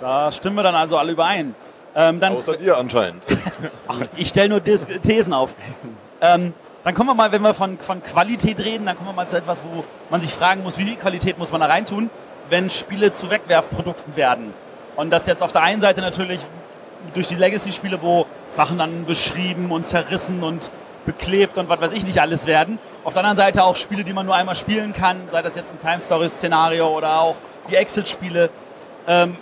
Da 0.00 0.30
stimmen 0.30 0.56
wir 0.56 0.62
dann 0.62 0.74
also 0.74 0.98
alle 0.98 1.12
überein. 1.12 1.54
Ähm, 1.94 2.20
dann, 2.20 2.36
Außer 2.36 2.56
dir 2.56 2.76
anscheinend. 2.76 3.22
Ach, 3.88 4.00
ich 4.16 4.28
stelle 4.28 4.50
nur 4.50 4.62
Thesen 4.62 5.32
auf. 5.32 5.54
Ähm, 6.20 6.52
dann 6.84 6.94
kommen 6.94 7.08
wir 7.08 7.14
mal, 7.14 7.32
wenn 7.32 7.42
wir 7.42 7.54
von, 7.54 7.78
von 7.78 8.02
Qualität 8.02 8.60
reden, 8.60 8.86
dann 8.86 8.96
kommen 8.96 9.08
wir 9.08 9.14
mal 9.14 9.26
zu 9.26 9.36
etwas, 9.36 9.64
wo 9.64 9.82
man 10.10 10.20
sich 10.20 10.30
fragen 10.30 10.62
muss, 10.62 10.76
wie 10.78 10.84
viel 10.84 10.96
Qualität 10.96 11.38
muss 11.38 11.50
man 11.50 11.60
da 11.62 11.66
reintun, 11.66 12.10
wenn 12.50 12.70
Spiele 12.70 13.12
zu 13.12 13.30
Wegwerfprodukten 13.30 14.16
werden. 14.16 14.54
Und 14.96 15.10
das 15.10 15.26
jetzt 15.26 15.42
auf 15.42 15.52
der 15.52 15.62
einen 15.62 15.80
Seite 15.80 16.00
natürlich 16.00 16.40
durch 17.12 17.28
die 17.28 17.34
Legacy-Spiele, 17.34 18.00
wo 18.02 18.26
Sachen 18.50 18.78
dann 18.78 19.04
beschrieben 19.04 19.70
und 19.70 19.86
zerrissen 19.86 20.42
und 20.42 20.70
beklebt 21.04 21.56
und 21.58 21.68
was 21.68 21.80
weiß 21.80 21.92
ich 21.92 22.04
nicht 22.04 22.20
alles 22.20 22.46
werden. 22.46 22.78
Auf 23.04 23.14
der 23.14 23.22
anderen 23.22 23.36
Seite 23.36 23.62
auch 23.62 23.76
Spiele, 23.76 24.04
die 24.04 24.12
man 24.12 24.26
nur 24.26 24.34
einmal 24.34 24.56
spielen 24.56 24.92
kann, 24.92 25.28
sei 25.28 25.42
das 25.42 25.54
jetzt 25.54 25.72
ein 25.72 25.80
Time 25.80 26.00
Story 26.00 26.28
Szenario 26.28 26.88
oder 26.88 27.20
auch 27.20 27.36
die 27.70 27.76
Exit-Spiele. 27.76 28.50
Ähm, 29.06 29.36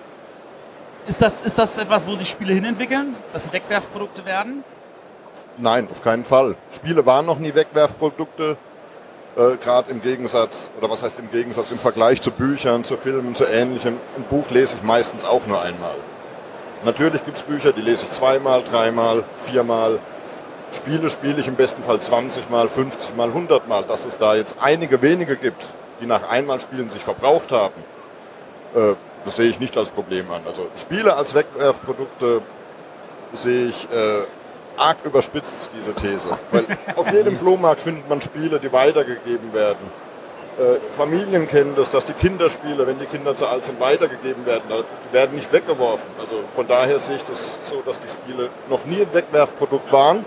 ist, 1.06 1.22
das, 1.22 1.40
ist 1.40 1.58
das 1.58 1.78
etwas, 1.78 2.06
wo 2.06 2.14
sich 2.14 2.28
Spiele 2.28 2.52
hinentwickeln, 2.52 3.16
dass 3.32 3.44
sie 3.44 3.52
Wegwerfprodukte 3.52 4.24
werden? 4.24 4.62
Nein, 5.56 5.88
auf 5.90 6.02
keinen 6.02 6.24
Fall. 6.24 6.56
Spiele 6.74 7.06
waren 7.06 7.26
noch 7.26 7.38
nie 7.38 7.54
Wegwerfprodukte. 7.54 8.56
Äh, 9.36 9.56
Gerade 9.56 9.90
im 9.90 10.00
Gegensatz, 10.00 10.70
oder 10.78 10.88
was 10.90 11.02
heißt 11.02 11.18
im 11.18 11.30
Gegensatz, 11.30 11.70
im 11.72 11.78
Vergleich 11.78 12.22
zu 12.22 12.30
Büchern, 12.30 12.84
zu 12.84 12.96
Filmen, 12.96 13.34
zu 13.34 13.44
Ähnlichem. 13.44 13.98
Ein 14.16 14.24
Buch 14.24 14.50
lese 14.50 14.76
ich 14.76 14.82
meistens 14.82 15.24
auch 15.24 15.46
nur 15.46 15.60
einmal. 15.60 15.96
Natürlich 16.84 17.24
gibt 17.24 17.38
es 17.38 17.42
Bücher, 17.42 17.72
die 17.72 17.80
lese 17.80 18.04
ich 18.04 18.10
zweimal, 18.12 18.62
dreimal, 18.62 19.24
viermal. 19.44 19.98
Spiele 20.72 21.08
spiele 21.10 21.40
ich 21.40 21.48
im 21.48 21.56
besten 21.56 21.82
Fall 21.82 22.00
20 22.00 22.48
mal, 22.50 22.68
50 22.68 23.16
mal, 23.16 23.28
100 23.28 23.68
mal. 23.68 23.82
Dass 23.82 24.04
es 24.04 24.18
da 24.18 24.36
jetzt 24.36 24.54
einige 24.60 25.02
wenige 25.02 25.36
gibt, 25.36 25.66
die 26.00 26.06
nach 26.06 26.28
einmal 26.28 26.60
Spielen 26.60 26.90
sich 26.90 27.02
verbraucht 27.02 27.50
haben, 27.50 27.82
äh, 28.74 28.94
das 29.24 29.36
sehe 29.36 29.48
ich 29.48 29.58
nicht 29.58 29.76
als 29.76 29.90
Problem 29.90 30.30
an. 30.30 30.42
Also 30.46 30.68
Spiele 30.76 31.16
als 31.16 31.34
Wegwerfprodukte 31.34 32.42
sehe 33.32 33.66
ich 33.66 33.88
äh, 33.90 34.26
arg 34.76 34.98
überspitzt, 35.04 35.70
diese 35.76 35.94
These. 35.94 36.36
Weil 36.50 36.66
auf 36.96 37.10
jedem 37.12 37.36
Flohmarkt 37.36 37.82
findet 37.82 38.08
man 38.08 38.20
Spiele, 38.20 38.58
die 38.58 38.72
weitergegeben 38.72 39.52
werden. 39.52 39.90
Äh, 40.58 40.78
Familien 40.96 41.48
kennen 41.48 41.74
das, 41.74 41.90
dass 41.90 42.04
die 42.04 42.12
Kinderspiele, 42.12 42.86
wenn 42.86 42.98
die 42.98 43.06
Kinder 43.06 43.36
zu 43.36 43.46
alt 43.46 43.64
sind, 43.64 43.80
weitergegeben 43.80 44.46
werden. 44.46 44.62
Werden 45.10 45.34
nicht 45.34 45.52
weggeworfen. 45.52 46.08
Also 46.20 46.44
von 46.54 46.66
daher 46.66 46.98
sehe 46.98 47.16
ich 47.16 47.24
das 47.24 47.58
so, 47.70 47.82
dass 47.82 47.98
die 47.98 48.08
Spiele 48.08 48.50
noch 48.68 48.84
nie 48.84 49.02
ein 49.02 49.12
Wegwerfprodukt 49.12 49.92
waren 49.92 50.24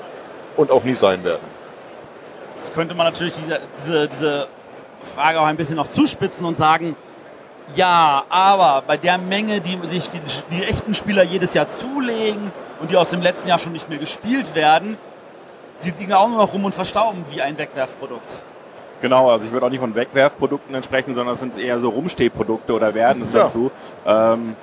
und 0.57 0.71
auch 0.71 0.83
nie 0.83 0.95
sein 0.95 1.23
werden. 1.23 1.47
Jetzt 2.55 2.73
könnte 2.73 2.95
man 2.95 3.05
natürlich 3.05 3.33
diese, 3.33 3.59
diese, 3.77 4.07
diese 4.07 4.47
Frage 5.15 5.39
auch 5.39 5.45
ein 5.45 5.57
bisschen 5.57 5.75
noch 5.77 5.87
zuspitzen 5.87 6.45
und 6.45 6.57
sagen, 6.57 6.95
ja, 7.75 8.23
aber 8.29 8.83
bei 8.85 8.97
der 8.97 9.17
Menge, 9.17 9.61
die 9.61 9.79
sich 9.87 10.09
die, 10.09 10.19
die, 10.51 10.63
echten 10.63 10.93
Spieler 10.93 11.23
jedes 11.23 11.53
Jahr 11.53 11.67
zulegen 11.67 12.51
und 12.79 12.91
die 12.91 12.97
aus 12.97 13.09
dem 13.09 13.21
letzten 13.21 13.49
Jahr 13.49 13.59
schon 13.59 13.73
nicht 13.73 13.89
mehr 13.89 13.97
gespielt 13.97 14.55
werden, 14.55 14.97
die 15.83 15.91
liegen 15.91 16.13
auch 16.13 16.27
nur 16.27 16.37
noch 16.37 16.53
rum 16.53 16.65
und 16.65 16.73
verstauben 16.73 17.25
wie 17.29 17.41
ein 17.41 17.57
Wegwerfprodukt. 17.57 18.41
Genau, 19.01 19.29
also 19.29 19.45
ich 19.45 19.51
würde 19.51 19.65
auch 19.65 19.69
nicht 19.69 19.79
von 19.79 19.93
Wegwerfprodukten 19.93 20.81
sprechen, 20.81 21.13
sondern 21.13 21.35
es 21.35 21.39
sind 21.39 21.57
eher 21.57 21.79
so 21.79 21.89
Rumstehprodukte 21.89 22.73
oder 22.73 22.93
werden 22.95 23.21
es 23.23 23.33
ja. 23.33 23.43
dazu. 23.43 23.69
Ähm, 24.05 24.55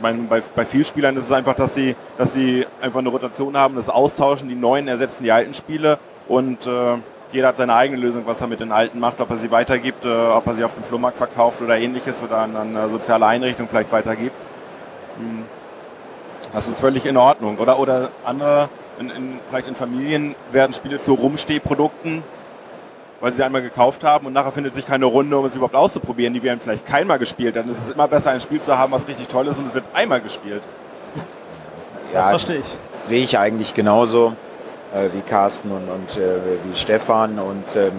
meine, 0.00 0.18
bei, 0.22 0.42
bei 0.54 0.64
vielen 0.64 0.84
Spielern 0.84 1.16
ist 1.16 1.24
es 1.24 1.32
einfach, 1.32 1.56
dass 1.56 1.74
sie, 1.74 1.96
dass 2.16 2.32
sie 2.32 2.66
einfach 2.80 3.00
eine 3.00 3.08
Rotation 3.08 3.56
haben, 3.56 3.74
das 3.74 3.88
austauschen, 3.88 4.48
die 4.48 4.54
neuen 4.54 4.86
ersetzen 4.86 5.24
die 5.24 5.32
alten 5.32 5.54
Spiele 5.54 5.98
und 6.28 6.66
äh, 6.68 6.98
jeder 7.32 7.48
hat 7.48 7.56
seine 7.56 7.74
eigene 7.74 8.00
Lösung, 8.00 8.22
was 8.24 8.40
er 8.40 8.46
mit 8.46 8.60
den 8.60 8.70
alten 8.70 9.00
macht, 9.00 9.20
ob 9.20 9.30
er 9.30 9.36
sie 9.36 9.50
weitergibt, 9.50 10.04
äh, 10.04 10.08
ob 10.08 10.46
er 10.46 10.54
sie 10.54 10.64
auf 10.64 10.74
dem 10.74 10.84
Flohmarkt 10.84 11.18
verkauft 11.18 11.60
oder 11.60 11.76
ähnliches 11.76 12.22
oder 12.22 12.38
an 12.38 12.56
eine 12.56 12.88
soziale 12.88 13.26
Einrichtung 13.26 13.68
vielleicht 13.68 13.90
weitergibt. 13.90 14.36
Hm. 15.18 15.57
Das 16.52 16.68
ist 16.68 16.80
völlig 16.80 17.06
in 17.06 17.16
Ordnung. 17.16 17.58
Oder, 17.58 17.78
oder 17.78 18.10
andere, 18.24 18.68
in, 18.98 19.10
in, 19.10 19.40
vielleicht 19.48 19.68
in 19.68 19.74
Familien 19.74 20.34
werden 20.52 20.72
Spiele 20.72 20.98
zu 20.98 21.14
Rumstehprodukten, 21.14 22.22
weil 23.20 23.32
sie 23.32 23.42
einmal 23.42 23.62
gekauft 23.62 24.04
haben 24.04 24.26
und 24.26 24.32
nachher 24.32 24.52
findet 24.52 24.74
sich 24.74 24.86
keine 24.86 25.06
Runde, 25.06 25.36
um 25.38 25.44
es 25.44 25.56
überhaupt 25.56 25.74
auszuprobieren. 25.74 26.34
Die 26.34 26.42
werden 26.42 26.60
vielleicht 26.62 26.86
keinmal 26.86 27.18
gespielt. 27.18 27.56
Dann 27.56 27.68
ist 27.68 27.78
es 27.78 27.90
immer 27.90 28.08
besser, 28.08 28.30
ein 28.30 28.40
Spiel 28.40 28.60
zu 28.60 28.78
haben, 28.78 28.92
was 28.92 29.06
richtig 29.08 29.28
toll 29.28 29.46
ist 29.46 29.58
und 29.58 29.66
es 29.66 29.74
wird 29.74 29.84
einmal 29.94 30.20
gespielt. 30.20 30.62
Ja, 32.12 32.20
das 32.20 32.28
verstehe 32.30 32.58
ich. 32.58 32.76
Sehe 32.96 33.22
ich 33.22 33.38
eigentlich 33.38 33.74
genauso 33.74 34.34
äh, 34.94 35.08
wie 35.12 35.20
Carsten 35.20 35.70
und, 35.70 35.88
und 35.88 36.16
äh, 36.16 36.38
wie 36.64 36.74
Stefan. 36.74 37.38
Und 37.38 37.76
ähm, 37.76 37.92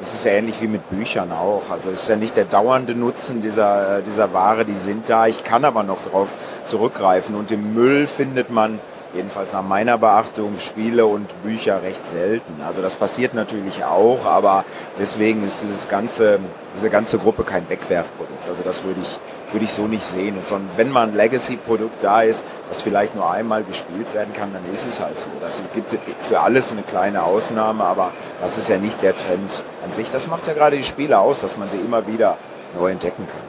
es 0.00 0.14
ist 0.14 0.26
ähnlich 0.26 0.60
wie 0.60 0.68
mit 0.68 0.88
Büchern 0.90 1.32
auch. 1.32 1.70
Also 1.70 1.90
es 1.90 2.02
ist 2.02 2.08
ja 2.08 2.16
nicht 2.16 2.36
der 2.36 2.44
dauernde 2.44 2.94
Nutzen 2.94 3.40
dieser, 3.40 3.98
äh, 3.98 4.02
dieser 4.02 4.32
Ware, 4.32 4.64
die 4.64 4.74
sind 4.74 5.08
da. 5.08 5.26
Ich 5.26 5.42
kann 5.42 5.64
aber 5.64 5.82
noch 5.82 6.02
darauf 6.02 6.34
zurückgreifen. 6.64 7.34
Und 7.34 7.50
im 7.50 7.74
Müll 7.74 8.06
findet 8.06 8.50
man 8.50 8.80
jedenfalls 9.14 9.54
nach 9.54 9.62
meiner 9.62 9.96
Beachtung, 9.96 10.58
Spiele 10.58 11.06
und 11.06 11.42
Bücher 11.42 11.82
recht 11.82 12.06
selten. 12.06 12.60
Also 12.66 12.82
das 12.82 12.96
passiert 12.96 13.34
natürlich 13.34 13.84
auch, 13.84 14.26
aber 14.26 14.64
deswegen 14.98 15.42
ist 15.42 15.62
dieses 15.62 15.88
ganze, 15.88 16.38
diese 16.74 16.90
ganze 16.90 17.18
Gruppe 17.18 17.44
kein 17.44 17.68
Wegwerfprodukt. 17.68 18.48
Also 18.48 18.62
das 18.62 18.84
würde 18.84 19.00
ich, 19.00 19.18
würde 19.56 19.64
ich 19.64 19.72
so 19.72 19.86
nicht 19.86 20.02
sehen. 20.02 20.36
Und 20.36 20.46
wenn 20.76 20.90
mal 20.90 21.08
ein 21.08 21.14
Legacy-Produkt 21.14 22.04
da 22.04 22.20
ist, 22.20 22.44
das 22.68 22.82
vielleicht 22.82 23.14
nur 23.14 23.30
einmal 23.30 23.64
gespielt 23.64 24.12
werden 24.12 24.34
kann, 24.34 24.52
dann 24.52 24.70
ist 24.70 24.86
es 24.86 25.00
halt 25.00 25.18
so. 25.18 25.30
Das 25.40 25.62
gibt 25.72 25.98
für 26.20 26.40
alles 26.40 26.72
eine 26.72 26.82
kleine 26.82 27.22
Ausnahme, 27.22 27.82
aber 27.84 28.12
das 28.38 28.58
ist 28.58 28.68
ja 28.68 28.76
nicht 28.76 29.00
der 29.00 29.16
Trend 29.16 29.64
an 29.82 29.90
sich. 29.90 30.10
Das 30.10 30.26
macht 30.26 30.46
ja 30.46 30.52
gerade 30.52 30.76
die 30.76 30.84
Spiele 30.84 31.18
aus, 31.18 31.40
dass 31.40 31.56
man 31.56 31.70
sie 31.70 31.78
immer 31.78 32.06
wieder 32.06 32.36
neu 32.78 32.90
entdecken 32.90 33.26
kann. 33.26 33.40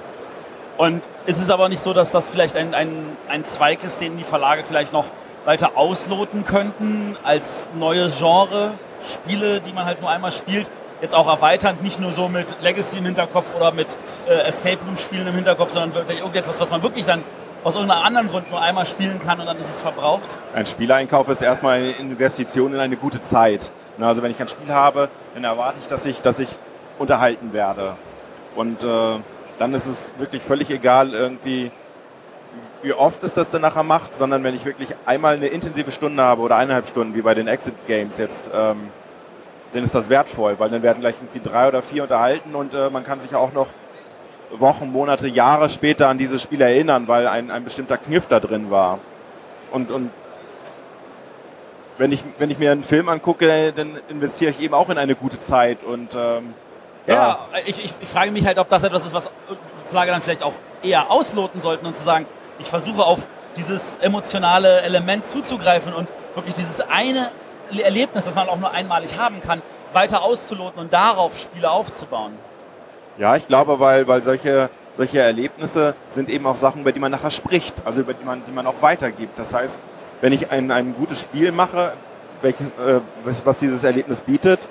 Und 0.78 1.04
ist 1.26 1.42
es 1.42 1.50
aber 1.50 1.68
nicht 1.68 1.82
so, 1.82 1.92
dass 1.92 2.14
das 2.14 2.30
vielleicht 2.30 2.56
ein, 2.56 2.74
ein, 2.74 3.18
ein 3.28 3.44
Zweig 3.44 3.84
ist, 3.84 4.00
den 4.00 4.18
die 4.18 4.24
Verlage 4.24 4.64
vielleicht 4.64 4.94
noch 4.94 5.08
weiter 5.44 5.72
ausloten 5.76 6.46
könnten 6.46 7.18
als 7.26 7.68
neues 7.78 8.18
Genre, 8.18 8.76
Spiele, 9.12 9.60
die 9.60 9.74
man 9.74 9.84
halt 9.84 10.00
nur 10.00 10.10
einmal 10.10 10.32
spielt, 10.32 10.72
jetzt 11.02 11.16
auch 11.16 11.28
erweiternd, 11.28 11.84
nicht 11.84 12.00
nur 12.00 12.12
so 12.12 12.28
mit 12.28 12.56
Legacy 12.62 13.00
im 13.00 13.06
Hinterkopf 13.06 13.56
oder 13.56 13.72
mit 13.72 13.98
äh, 14.28 14.48
Escape 14.48 14.80
Room 14.86 14.98
Spielen 14.98 15.28
im 15.28 15.36
Hinterkopf, 15.36 15.72
sondern 15.72 15.94
wirklich 15.94 16.20
irgendetwas, 16.20 16.60
was 16.60 16.70
man 16.70 16.82
wirklich 16.84 17.06
dann 17.06 17.24
aus 17.64 17.76
irgendeinem 17.76 18.04
anderen 18.04 18.30
Grund 18.30 18.50
nur 18.50 18.62
einmal 18.62 18.86
spielen 18.86 19.20
kann 19.20 19.40
und 19.40 19.46
dann 19.46 19.58
ist 19.58 19.70
es 19.70 19.82
verbraucht? 19.82 20.38
Ein 20.54 20.66
Spieleinkauf 20.66 21.28
ist 21.30 21.42
erstmal 21.42 21.80
eine 21.80 21.92
Investition 21.92 22.74
in 22.74 22.80
eine 22.80 22.98
gute 22.98 23.22
Zeit. 23.24 23.72
Also 24.00 24.22
wenn 24.22 24.32
ich 24.32 24.40
ein 24.40 24.48
Spiel 24.48 24.72
habe, 24.74 25.10
dann 25.34 25.44
erwarte 25.44 25.78
ich, 25.82 25.88
dass 25.88 26.06
ich, 26.06 26.22
dass 26.22 26.40
ich 26.40 26.50
unterhalten 27.00 27.52
werde. 27.52 27.96
Und 28.56 28.84
äh, 28.84 29.20
dann 29.58 29.74
ist 29.74 29.86
es 29.88 30.12
wirklich 30.18 30.42
völlig 30.42 30.70
egal, 30.70 31.14
irgendwie, 31.14 31.72
wie 32.84 32.94
oft 32.94 33.24
es 33.24 33.34
das 33.34 33.50
dann 33.50 33.62
nachher 33.62 33.84
macht, 33.84 34.16
sondern 34.16 34.44
wenn 34.44 34.56
ich 34.56 34.66
wirklich 34.66 34.90
einmal 35.06 35.36
eine 35.36 35.48
intensive 35.48 35.92
Stunde 35.92 36.24
habe 36.24 36.42
oder 36.42 36.58
eineinhalb 36.58 36.88
Stunden, 36.88 37.16
wie 37.16 37.22
bei 37.22 37.34
den 37.34 37.48
Exit 37.48 37.74
Games 37.88 38.18
jetzt, 38.18 38.50
ähm, 38.54 38.90
dann 39.74 39.84
ist 39.84 39.94
das 39.96 40.10
wertvoll, 40.10 40.58
weil 40.60 40.70
dann 40.70 40.84
werden 40.84 41.02
gleich 41.02 41.16
irgendwie 41.16 41.48
drei 41.48 41.68
oder 41.68 41.82
vier 41.82 42.04
unterhalten 42.04 42.56
und 42.56 42.74
äh, 42.74 42.90
man 42.90 43.04
kann 43.04 43.20
sich 43.20 43.36
auch 43.36 43.54
noch 43.54 43.68
Wochen, 44.52 44.92
Monate, 44.92 45.28
Jahre 45.28 45.70
später 45.70 46.08
an 46.08 46.18
dieses 46.18 46.42
Spiel 46.42 46.62
erinnern, 46.62 47.08
weil 47.08 47.28
ein, 47.28 47.52
ein 47.52 47.64
bestimmter 47.64 47.98
Kniff 47.98 48.28
da 48.28 48.40
drin 48.40 48.72
war. 48.72 49.00
Und, 49.72 49.92
und 49.92 50.10
wenn, 51.98 52.12
ich, 52.12 52.24
wenn 52.38 52.50
ich 52.50 52.58
mir 52.58 52.72
einen 52.72 52.84
Film 52.84 53.10
angucke, 53.10 53.74
dann 53.74 54.00
investiere 54.08 54.52
ich 54.52 54.62
eben 54.62 54.74
auch 54.74 54.90
in 54.90 54.98
eine 54.98 55.16
gute 55.16 55.40
Zeit 55.40 55.84
und 55.84 56.16
ähm, 56.16 56.54
ja, 57.08 57.16
ja 57.16 57.40
ich, 57.66 57.84
ich, 57.84 57.94
ich, 58.00 58.08
frage 58.08 58.32
mich 58.32 58.46
halt, 58.46 58.60
ob 58.60 58.70
das 58.70 58.84
etwas 58.84 59.06
ist, 59.06 59.14
was 59.14 59.30
Flagge 59.88 60.12
dann 60.12 60.22
vielleicht 60.22 60.44
auch 60.44 60.54
eher 60.84 61.12
ausloten 61.12 61.60
sollten 61.60 61.86
und 61.86 61.96
zu 61.96 62.04
sagen, 62.04 62.26
ich 62.60 62.68
versuche 62.68 63.04
auf 63.04 63.28
dieses 63.56 63.96
emotionale 63.96 64.82
Element 64.82 65.28
zuzugreifen 65.28 65.94
und 65.94 66.12
wirklich 66.36 66.54
dieses 66.54 66.82
eine 66.82 67.32
Erlebnis, 67.82 68.26
das 68.26 68.36
man 68.36 68.50
auch 68.50 68.58
nur 68.58 68.72
einmalig 68.72 69.18
haben 69.18 69.40
kann, 69.40 69.62
weiter 69.94 70.24
auszuloten 70.24 70.80
und 70.80 70.94
darauf 70.94 71.38
Spiele 71.38 71.70
aufzubauen. 71.70 72.34
Ja, 73.18 73.36
ich 73.36 73.48
glaube, 73.48 73.80
weil, 73.80 74.08
weil 74.08 74.24
solche, 74.24 74.70
solche 74.96 75.20
Erlebnisse 75.20 75.96
sind 76.12 76.30
eben 76.30 76.46
auch 76.46 76.56
Sachen, 76.56 76.82
über 76.82 76.92
die 76.92 77.00
man 77.00 77.12
nachher 77.12 77.32
spricht, 77.32 77.74
also 77.84 78.02
über 78.02 78.14
die 78.14 78.24
man, 78.24 78.44
die 78.46 78.52
man 78.52 78.68
auch 78.68 78.82
weitergibt. 78.82 79.40
Das 79.40 79.54
heißt, 79.54 79.80
wenn 80.22 80.34
ich 80.34 80.52
ein, 80.52 80.72
ein 80.72 80.96
gutes 80.96 81.22
Spiel 81.22 81.52
mache, 81.52 81.94
welches, 82.42 82.68
äh, 82.68 83.02
was, 83.24 83.46
was 83.46 83.58
dieses 83.58 83.84
Erlebnis 83.84 84.22
bietet, 84.22 84.68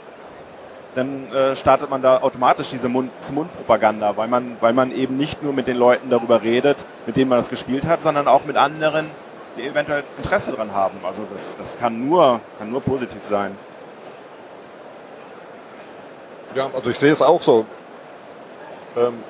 dann 0.95 1.31
äh, 1.33 1.55
startet 1.55 1.91
man 1.91 2.01
da 2.01 2.19
automatisch 2.23 2.71
diese 2.71 2.89
Mund-zu-Mund-Propaganda, 2.89 4.17
weil 4.17 4.29
man, 4.29 4.57
weil 4.61 4.73
man 4.73 4.93
eben 4.93 5.17
nicht 5.17 5.43
nur 5.43 5.53
mit 5.53 5.67
den 5.67 5.77
Leuten 5.77 6.09
darüber 6.09 6.43
redet, 6.43 6.87
mit 7.05 7.17
denen 7.17 7.29
man 7.29 7.39
das 7.39 7.51
gespielt 7.51 7.87
hat, 7.87 8.03
sondern 8.03 8.29
auch 8.29 8.45
mit 8.45 8.57
anderen, 8.57 9.11
die 9.57 9.67
eventuell 9.67 10.05
Interesse 10.19 10.53
daran 10.53 10.73
haben. 10.73 10.99
Also 11.05 11.27
das, 11.33 11.57
das 11.57 11.77
kann, 11.77 12.09
nur, 12.09 12.41
kann 12.59 12.71
nur 12.71 12.81
positiv 12.81 13.25
sein. 13.25 13.57
Ja, 16.55 16.69
also 16.75 16.91
ich 16.91 16.99
sehe 16.99 17.13
es 17.13 17.21
auch 17.21 17.43
so. 17.43 17.67
Ähm, 18.97 19.23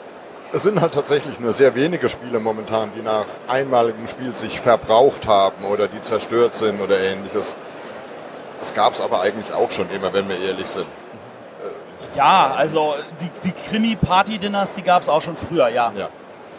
es 0.53 0.63
sind 0.63 0.81
halt 0.81 0.95
tatsächlich 0.95 1.41
nur 1.41 1.53
sehr 1.53 1.75
wenige 1.75 2.09
Spiele 2.09 2.39
momentan, 2.39 2.93
die 2.97 3.03
nach 3.03 3.27
einmaligem 3.49 4.07
Spiel 4.07 4.35
sich 4.35 4.61
verbraucht 4.61 5.27
haben 5.27 5.65
oder 5.65 5.89
die 5.89 6.01
zerstört 6.03 6.57
sind 6.57 6.81
oder 6.81 7.01
ähnliches. 7.01 7.57
Das 8.61 8.73
gab 8.73 8.93
es 8.93 9.01
aber 9.01 9.21
eigentlich 9.21 9.53
auch 9.53 9.71
schon 9.71 9.91
immer, 9.91 10.13
wenn 10.15 10.29
wir 10.29 10.39
ehrlich 10.39 10.69
sind. 10.69 10.87
Ja, 12.17 12.55
also 12.57 12.95
die, 13.21 13.31
die 13.45 13.53
Krimi-Party-Dinners, 13.53 14.73
die 14.73 14.83
gab 14.83 15.03
es 15.03 15.09
auch 15.09 15.21
schon 15.21 15.37
früher, 15.37 15.69
ja. 15.69 15.93
ja. 15.95 16.09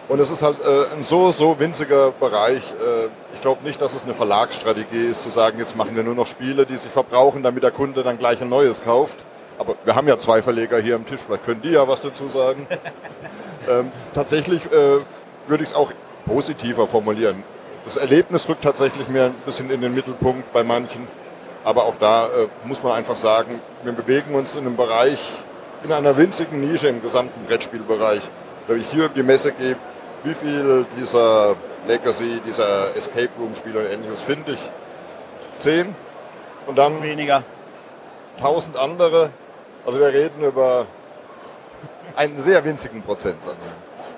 Und 0.08 0.20
es 0.20 0.30
ist 0.30 0.44
halt 0.44 0.58
äh, 0.62 0.94
ein 0.94 1.04
so, 1.04 1.32
so 1.32 1.60
winziger 1.60 2.12
Bereich. 2.12 2.62
Äh, 2.80 3.10
ich 3.34 3.42
glaube 3.42 3.64
nicht, 3.64 3.82
dass 3.82 3.96
es 3.96 4.04
eine 4.04 4.14
Verlagsstrategie 4.14 5.08
ist, 5.08 5.24
zu 5.24 5.30
sagen, 5.30 5.60
jetzt 5.60 5.76
machen 5.76 5.96
wir 5.96 6.04
nur 6.04 6.16
noch 6.16 6.28
Spiele, 6.28 6.66
die 6.66 6.78
sich 6.78 6.92
verbrauchen, 6.92 7.44
damit 7.44 7.64
der 7.64 7.72
Kunde 7.72 8.04
dann 8.04 8.18
gleich 8.18 8.42
ein 8.42 8.50
neues 8.50 8.84
kauft. 8.84 9.18
Aber 9.58 9.76
wir 9.84 9.96
haben 9.96 10.08
ja 10.08 10.18
zwei 10.20 10.42
Verleger 10.42 10.80
hier 10.80 10.96
am 10.96 11.06
Tisch, 11.06 11.22
vielleicht 11.26 11.46
können 11.46 11.62
die 11.62 11.72
ja 11.72 11.88
was 11.88 12.02
dazu 12.02 12.28
sagen. 12.28 12.68
ähm, 13.70 13.92
tatsächlich 14.14 14.66
äh, 14.68 15.00
würde 15.48 15.64
ich 15.64 15.72
es 15.72 15.76
auch 15.76 15.92
positiver 16.26 16.88
formulieren. 16.88 17.44
Das 17.86 17.96
Erlebnis 17.96 18.48
rückt 18.48 18.64
tatsächlich 18.64 19.08
mehr 19.08 19.28
ein 19.28 19.36
bisschen 19.46 19.70
in 19.70 19.82
den 19.82 19.94
Mittelpunkt 19.94 20.52
bei 20.52 20.64
manchen. 20.64 21.08
Aber 21.64 21.86
auch 21.86 21.96
da 21.96 22.26
äh, 22.26 22.48
muss 22.66 22.84
man 22.84 22.94
einfach 22.94 23.18
sagen, 23.18 23.62
wir 23.84 23.94
bewegen 23.94 24.36
uns 24.36 24.56
in 24.56 24.66
einem 24.66 24.76
Bereich, 24.76 25.20
in 25.84 25.92
einer 25.92 26.18
winzigen 26.18 26.60
Nische 26.60 26.88
im 26.88 27.02
gesamten 27.02 27.46
Brettspielbereich. 27.46 28.22
Wenn 28.68 28.82
ich 28.82 28.90
hier 28.90 29.06
über 29.06 29.14
die 29.14 29.24
Messe 29.24 29.52
gehe, 29.52 29.76
wie 30.24 30.34
viel 30.34 30.86
dieser 31.00 31.56
Legacy, 31.86 32.42
dieser 32.46 32.96
Escape 32.96 33.30
Room 33.40 33.56
Spiele 33.56 33.80
und 33.80 33.86
ähnliches 33.86 34.22
finde 34.22 34.54
ich? 34.54 34.72
Zehn? 35.60 35.96
Und 36.66 36.78
dann 36.78 37.02
weniger. 37.02 37.44
Tausend 38.40 38.78
andere. 38.78 39.32
Also 39.86 40.00
wir 40.00 40.08
reden 40.08 40.44
über 40.44 40.86
einen 42.16 42.38
sehr 42.38 42.64
winzigen 42.66 43.02
Prozentsatz. 43.02 43.78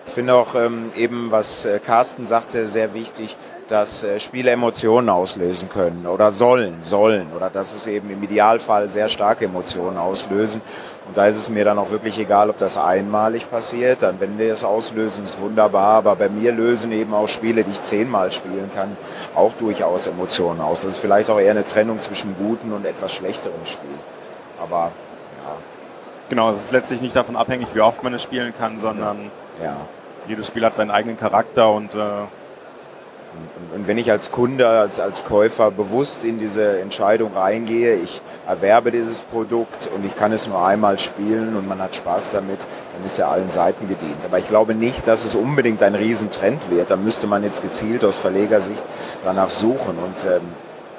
Ich 0.10 0.16
finde 0.16 0.34
auch 0.34 0.56
ähm, 0.56 0.90
eben, 0.96 1.30
was 1.30 1.66
äh, 1.66 1.78
Carsten 1.78 2.26
sagte, 2.26 2.68
sehr 2.68 2.96
wichtig, 2.96 3.38
dass 3.68 4.04
äh, 4.04 4.20
Spiele 4.20 4.50
Emotionen 4.50 5.08
auslösen 5.08 5.70
können 5.70 6.08
oder 6.08 6.32
sollen, 6.32 6.82
sollen 6.82 7.32
oder 7.32 7.52
dass 7.52 7.76
es 7.76 7.86
eben 7.86 8.10
im 8.10 8.24
Idealfall 8.24 8.90
sehr 8.90 9.08
starke 9.08 9.46
Emotionen 9.46 9.98
auslösen. 9.98 10.64
Und 11.08 11.16
da 11.16 11.28
ist 11.28 11.38
es 11.38 11.52
mir 11.52 11.64
dann 11.64 11.78
auch 11.78 11.92
wirklich 11.92 12.18
egal, 12.18 12.50
ob 12.50 12.58
das 12.58 12.80
einmalig 12.80 13.52
passiert. 13.52 14.02
Dann, 14.02 14.20
wenn 14.20 14.40
wir 14.40 14.52
es 14.52 14.64
auslösen, 14.64 15.26
ist 15.26 15.40
wunderbar. 15.40 15.98
Aber 15.98 16.16
bei 16.16 16.28
mir 16.28 16.54
lösen 16.54 16.92
eben 16.92 17.14
auch 17.14 17.28
Spiele, 17.28 17.64
die 17.64 17.70
ich 17.70 17.84
zehnmal 17.84 18.32
spielen 18.32 18.72
kann, 18.74 18.98
auch 19.36 19.54
durchaus 19.54 20.08
Emotionen 20.08 20.60
aus. 20.60 20.82
Das 20.82 20.94
ist 20.94 21.00
vielleicht 21.00 21.30
auch 21.30 21.40
eher 21.40 21.52
eine 21.52 21.66
Trennung 21.66 22.00
zwischen 22.00 22.36
guten 22.36 22.74
und 22.74 22.84
etwas 22.84 23.14
schlechteren 23.14 23.64
Spielen. 23.64 24.00
Aber 24.60 24.92
ja. 25.46 25.56
Genau, 26.30 26.50
es 26.50 26.64
ist 26.64 26.72
letztlich 26.72 27.00
nicht 27.00 27.16
davon 27.16 27.36
abhängig, 27.36 27.68
wie 27.76 27.82
oft 27.82 28.02
man 28.02 28.16
es 28.16 28.24
spielen 28.24 28.56
kann, 28.58 28.80
sondern 28.80 29.30
ja 29.64 29.78
jedes 30.30 30.48
Spiel 30.48 30.64
hat 30.64 30.76
seinen 30.76 30.92
eigenen 30.92 31.18
Charakter 31.18 31.72
und 31.72 31.96
äh 31.96 32.26
und 33.76 33.88
wenn 33.88 34.00
ich 34.00 34.10
als 34.10 34.32
Kunde, 34.32 34.68
als, 34.68 35.00
als 35.00 35.24
Käufer 35.24 35.70
bewusst 35.70 36.24
in 36.24 36.40
diese 36.40 36.80
Entscheidung 36.80 37.34
reingehe, 37.34 37.96
ich 37.96 38.22
erwerbe 38.48 38.92
dieses 38.92 39.22
Produkt 39.22 39.88
und 39.96 40.04
ich 40.04 40.16
kann 40.16 40.32
es 40.32 40.48
nur 40.48 40.66
einmal 40.66 40.98
spielen 40.98 41.56
und 41.56 41.68
man 41.68 41.80
hat 41.80 41.96
Spaß 41.96 42.32
damit, 42.32 42.68
dann 42.94 43.06
ist 43.06 43.20
ja 43.20 43.30
allen 43.30 43.50
Seiten 43.50 43.88
gedient. 43.88 44.26
Aber 44.26 44.40
ich 44.40 44.48
glaube 44.48 44.74
nicht, 44.74 45.08
dass 45.08 45.26
es 45.26 45.36
unbedingt 45.36 45.84
ein 45.84 45.94
Riesentrend 45.94 46.72
wird. 46.72 46.90
Da 46.90 46.96
müsste 46.96 47.28
man 47.28 47.44
jetzt 47.44 47.62
gezielt 47.62 48.04
aus 48.04 48.18
Verlegersicht 48.18 48.84
danach 49.24 49.52
suchen. 49.52 50.00
Und 50.00 50.26
ähm, 50.26 50.42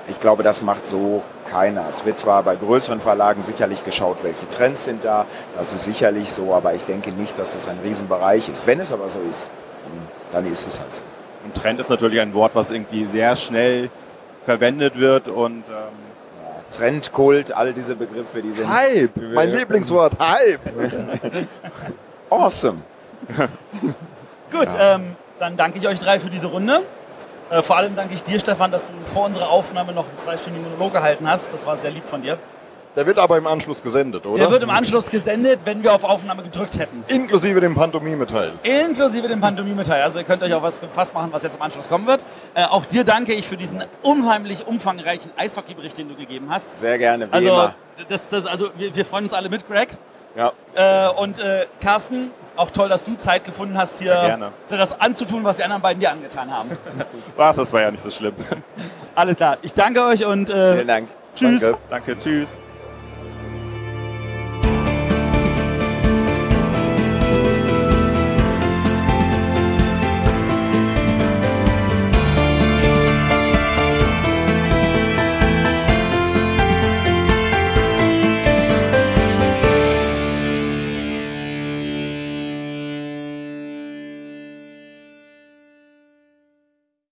ich 0.08 0.18
glaube, 0.20 0.42
das 0.42 0.62
macht 0.62 0.86
so 0.86 1.22
keiner. 1.48 1.86
Es 1.88 2.04
wird 2.04 2.18
zwar 2.18 2.42
bei 2.42 2.56
größeren 2.56 3.00
Verlagen 3.00 3.42
sicherlich 3.42 3.84
geschaut, 3.84 4.22
welche 4.24 4.48
Trends 4.48 4.84
sind 4.84 5.04
da, 5.04 5.26
das 5.56 5.72
ist 5.72 5.84
sicherlich 5.84 6.32
so, 6.32 6.54
aber 6.54 6.74
ich 6.74 6.84
denke 6.84 7.12
nicht, 7.12 7.38
dass 7.38 7.54
es 7.54 7.68
ein 7.68 7.78
Riesenbereich 7.84 8.48
ist. 8.48 8.66
Wenn 8.66 8.80
es 8.80 8.92
aber 8.92 9.08
so 9.08 9.20
ist, 9.20 9.48
dann 10.30 10.46
ist 10.46 10.66
es 10.66 10.80
halt 10.80 10.94
so. 10.94 11.02
Und 11.44 11.54
Trend 11.54 11.80
ist 11.80 11.90
natürlich 11.90 12.20
ein 12.20 12.34
Wort, 12.34 12.52
was 12.54 12.70
irgendwie 12.70 13.06
sehr 13.06 13.34
schnell 13.36 13.90
verwendet 14.44 14.98
wird 14.98 15.28
und 15.28 15.64
ähm 15.68 16.10
Trend, 16.72 17.12
Kult, 17.12 17.52
all 17.52 17.72
diese 17.72 17.96
Begriffe, 17.96 18.42
die 18.42 18.52
sind. 18.52 18.68
Hype! 18.68 19.16
Mein 19.34 19.50
Lieblingswort, 19.50 20.16
Hype! 20.20 20.60
awesome! 22.30 22.82
Gut, 24.52 24.72
ja. 24.72 24.94
ähm, 24.94 25.16
dann 25.38 25.56
danke 25.56 25.78
ich 25.78 25.88
euch 25.88 25.98
drei 25.98 26.20
für 26.20 26.30
diese 26.30 26.46
Runde. 26.46 26.82
Äh, 27.50 27.62
vor 27.62 27.76
allem 27.76 27.96
danke 27.96 28.14
ich 28.14 28.22
dir, 28.22 28.38
Stefan, 28.38 28.70
dass 28.70 28.86
du 28.86 28.92
vor 29.04 29.26
unserer 29.26 29.50
Aufnahme 29.50 29.92
noch 29.92 30.08
einen 30.08 30.18
zweistündigen 30.18 30.70
Monolog 30.70 30.92
gehalten 30.92 31.28
hast. 31.28 31.52
Das 31.52 31.66
war 31.66 31.76
sehr 31.76 31.90
lieb 31.90 32.04
von 32.04 32.22
dir. 32.22 32.38
Der 32.96 33.06
wird 33.06 33.18
aber 33.18 33.38
im 33.38 33.46
Anschluss 33.46 33.82
gesendet, 33.82 34.26
oder? 34.26 34.38
Der 34.38 34.50
wird 34.50 34.62
im 34.64 34.70
Anschluss 34.70 35.10
gesendet, 35.10 35.60
wenn 35.64 35.82
wir 35.82 35.92
auf 35.92 36.02
Aufnahme 36.02 36.42
gedrückt 36.42 36.78
hätten. 36.78 37.04
Inklusive 37.06 37.60
dem 37.60 37.74
Pantomime-Teil. 37.74 38.52
Inklusive 38.64 39.28
dem 39.28 39.40
Pantomime-Teil. 39.40 40.02
Also 40.02 40.18
ihr 40.18 40.24
könnt 40.24 40.42
euch 40.42 40.52
auch 40.54 40.62
was 40.62 40.80
gefasst 40.80 41.14
machen, 41.14 41.32
was 41.32 41.44
jetzt 41.44 41.56
im 41.56 41.62
Anschluss 41.62 41.88
kommen 41.88 42.06
wird. 42.06 42.24
Äh, 42.54 42.64
auch 42.64 42.86
dir 42.86 43.04
danke 43.04 43.32
ich 43.32 43.46
für 43.46 43.56
diesen 43.56 43.84
unheimlich 44.02 44.66
umfangreichen 44.66 45.30
Eishockeybericht, 45.36 45.98
den 45.98 46.08
du 46.08 46.16
gegeben 46.16 46.48
hast. 46.50 46.80
Sehr 46.80 46.98
gerne, 46.98 47.28
wie 47.28 47.32
also, 47.32 47.48
immer. 47.48 47.74
Das, 48.08 48.28
das, 48.28 48.46
also 48.46 48.70
wir, 48.76 48.94
wir 48.94 49.04
freuen 49.04 49.24
uns 49.24 49.34
alle 49.34 49.48
mit, 49.48 49.68
Greg. 49.68 49.96
Ja. 50.36 50.52
Äh, 50.74 51.12
und 51.12 51.38
äh, 51.38 51.66
Carsten, 51.80 52.32
auch 52.60 52.70
toll, 52.70 52.88
dass 52.88 53.04
du 53.04 53.16
Zeit 53.16 53.44
gefunden 53.44 53.76
hast, 53.76 53.98
hier 53.98 54.52
das 54.68 55.00
anzutun, 55.00 55.42
was 55.44 55.56
die 55.56 55.64
anderen 55.64 55.82
beiden 55.82 56.00
dir 56.00 56.10
angetan 56.10 56.50
haben. 56.50 56.70
Ach, 57.38 57.54
das 57.54 57.72
war 57.72 57.80
ja 57.80 57.90
nicht 57.90 58.02
so 58.02 58.10
schlimm. 58.10 58.34
Alles 59.14 59.36
klar. 59.36 59.58
Ich 59.62 59.72
danke 59.72 60.04
euch 60.04 60.24
und 60.24 60.50
äh, 60.50 60.74
vielen 60.74 60.88
Dank. 60.88 61.08
Tschüss. 61.34 61.62
Danke, 61.62 61.78
danke 61.88 62.16
tschüss. 62.16 62.56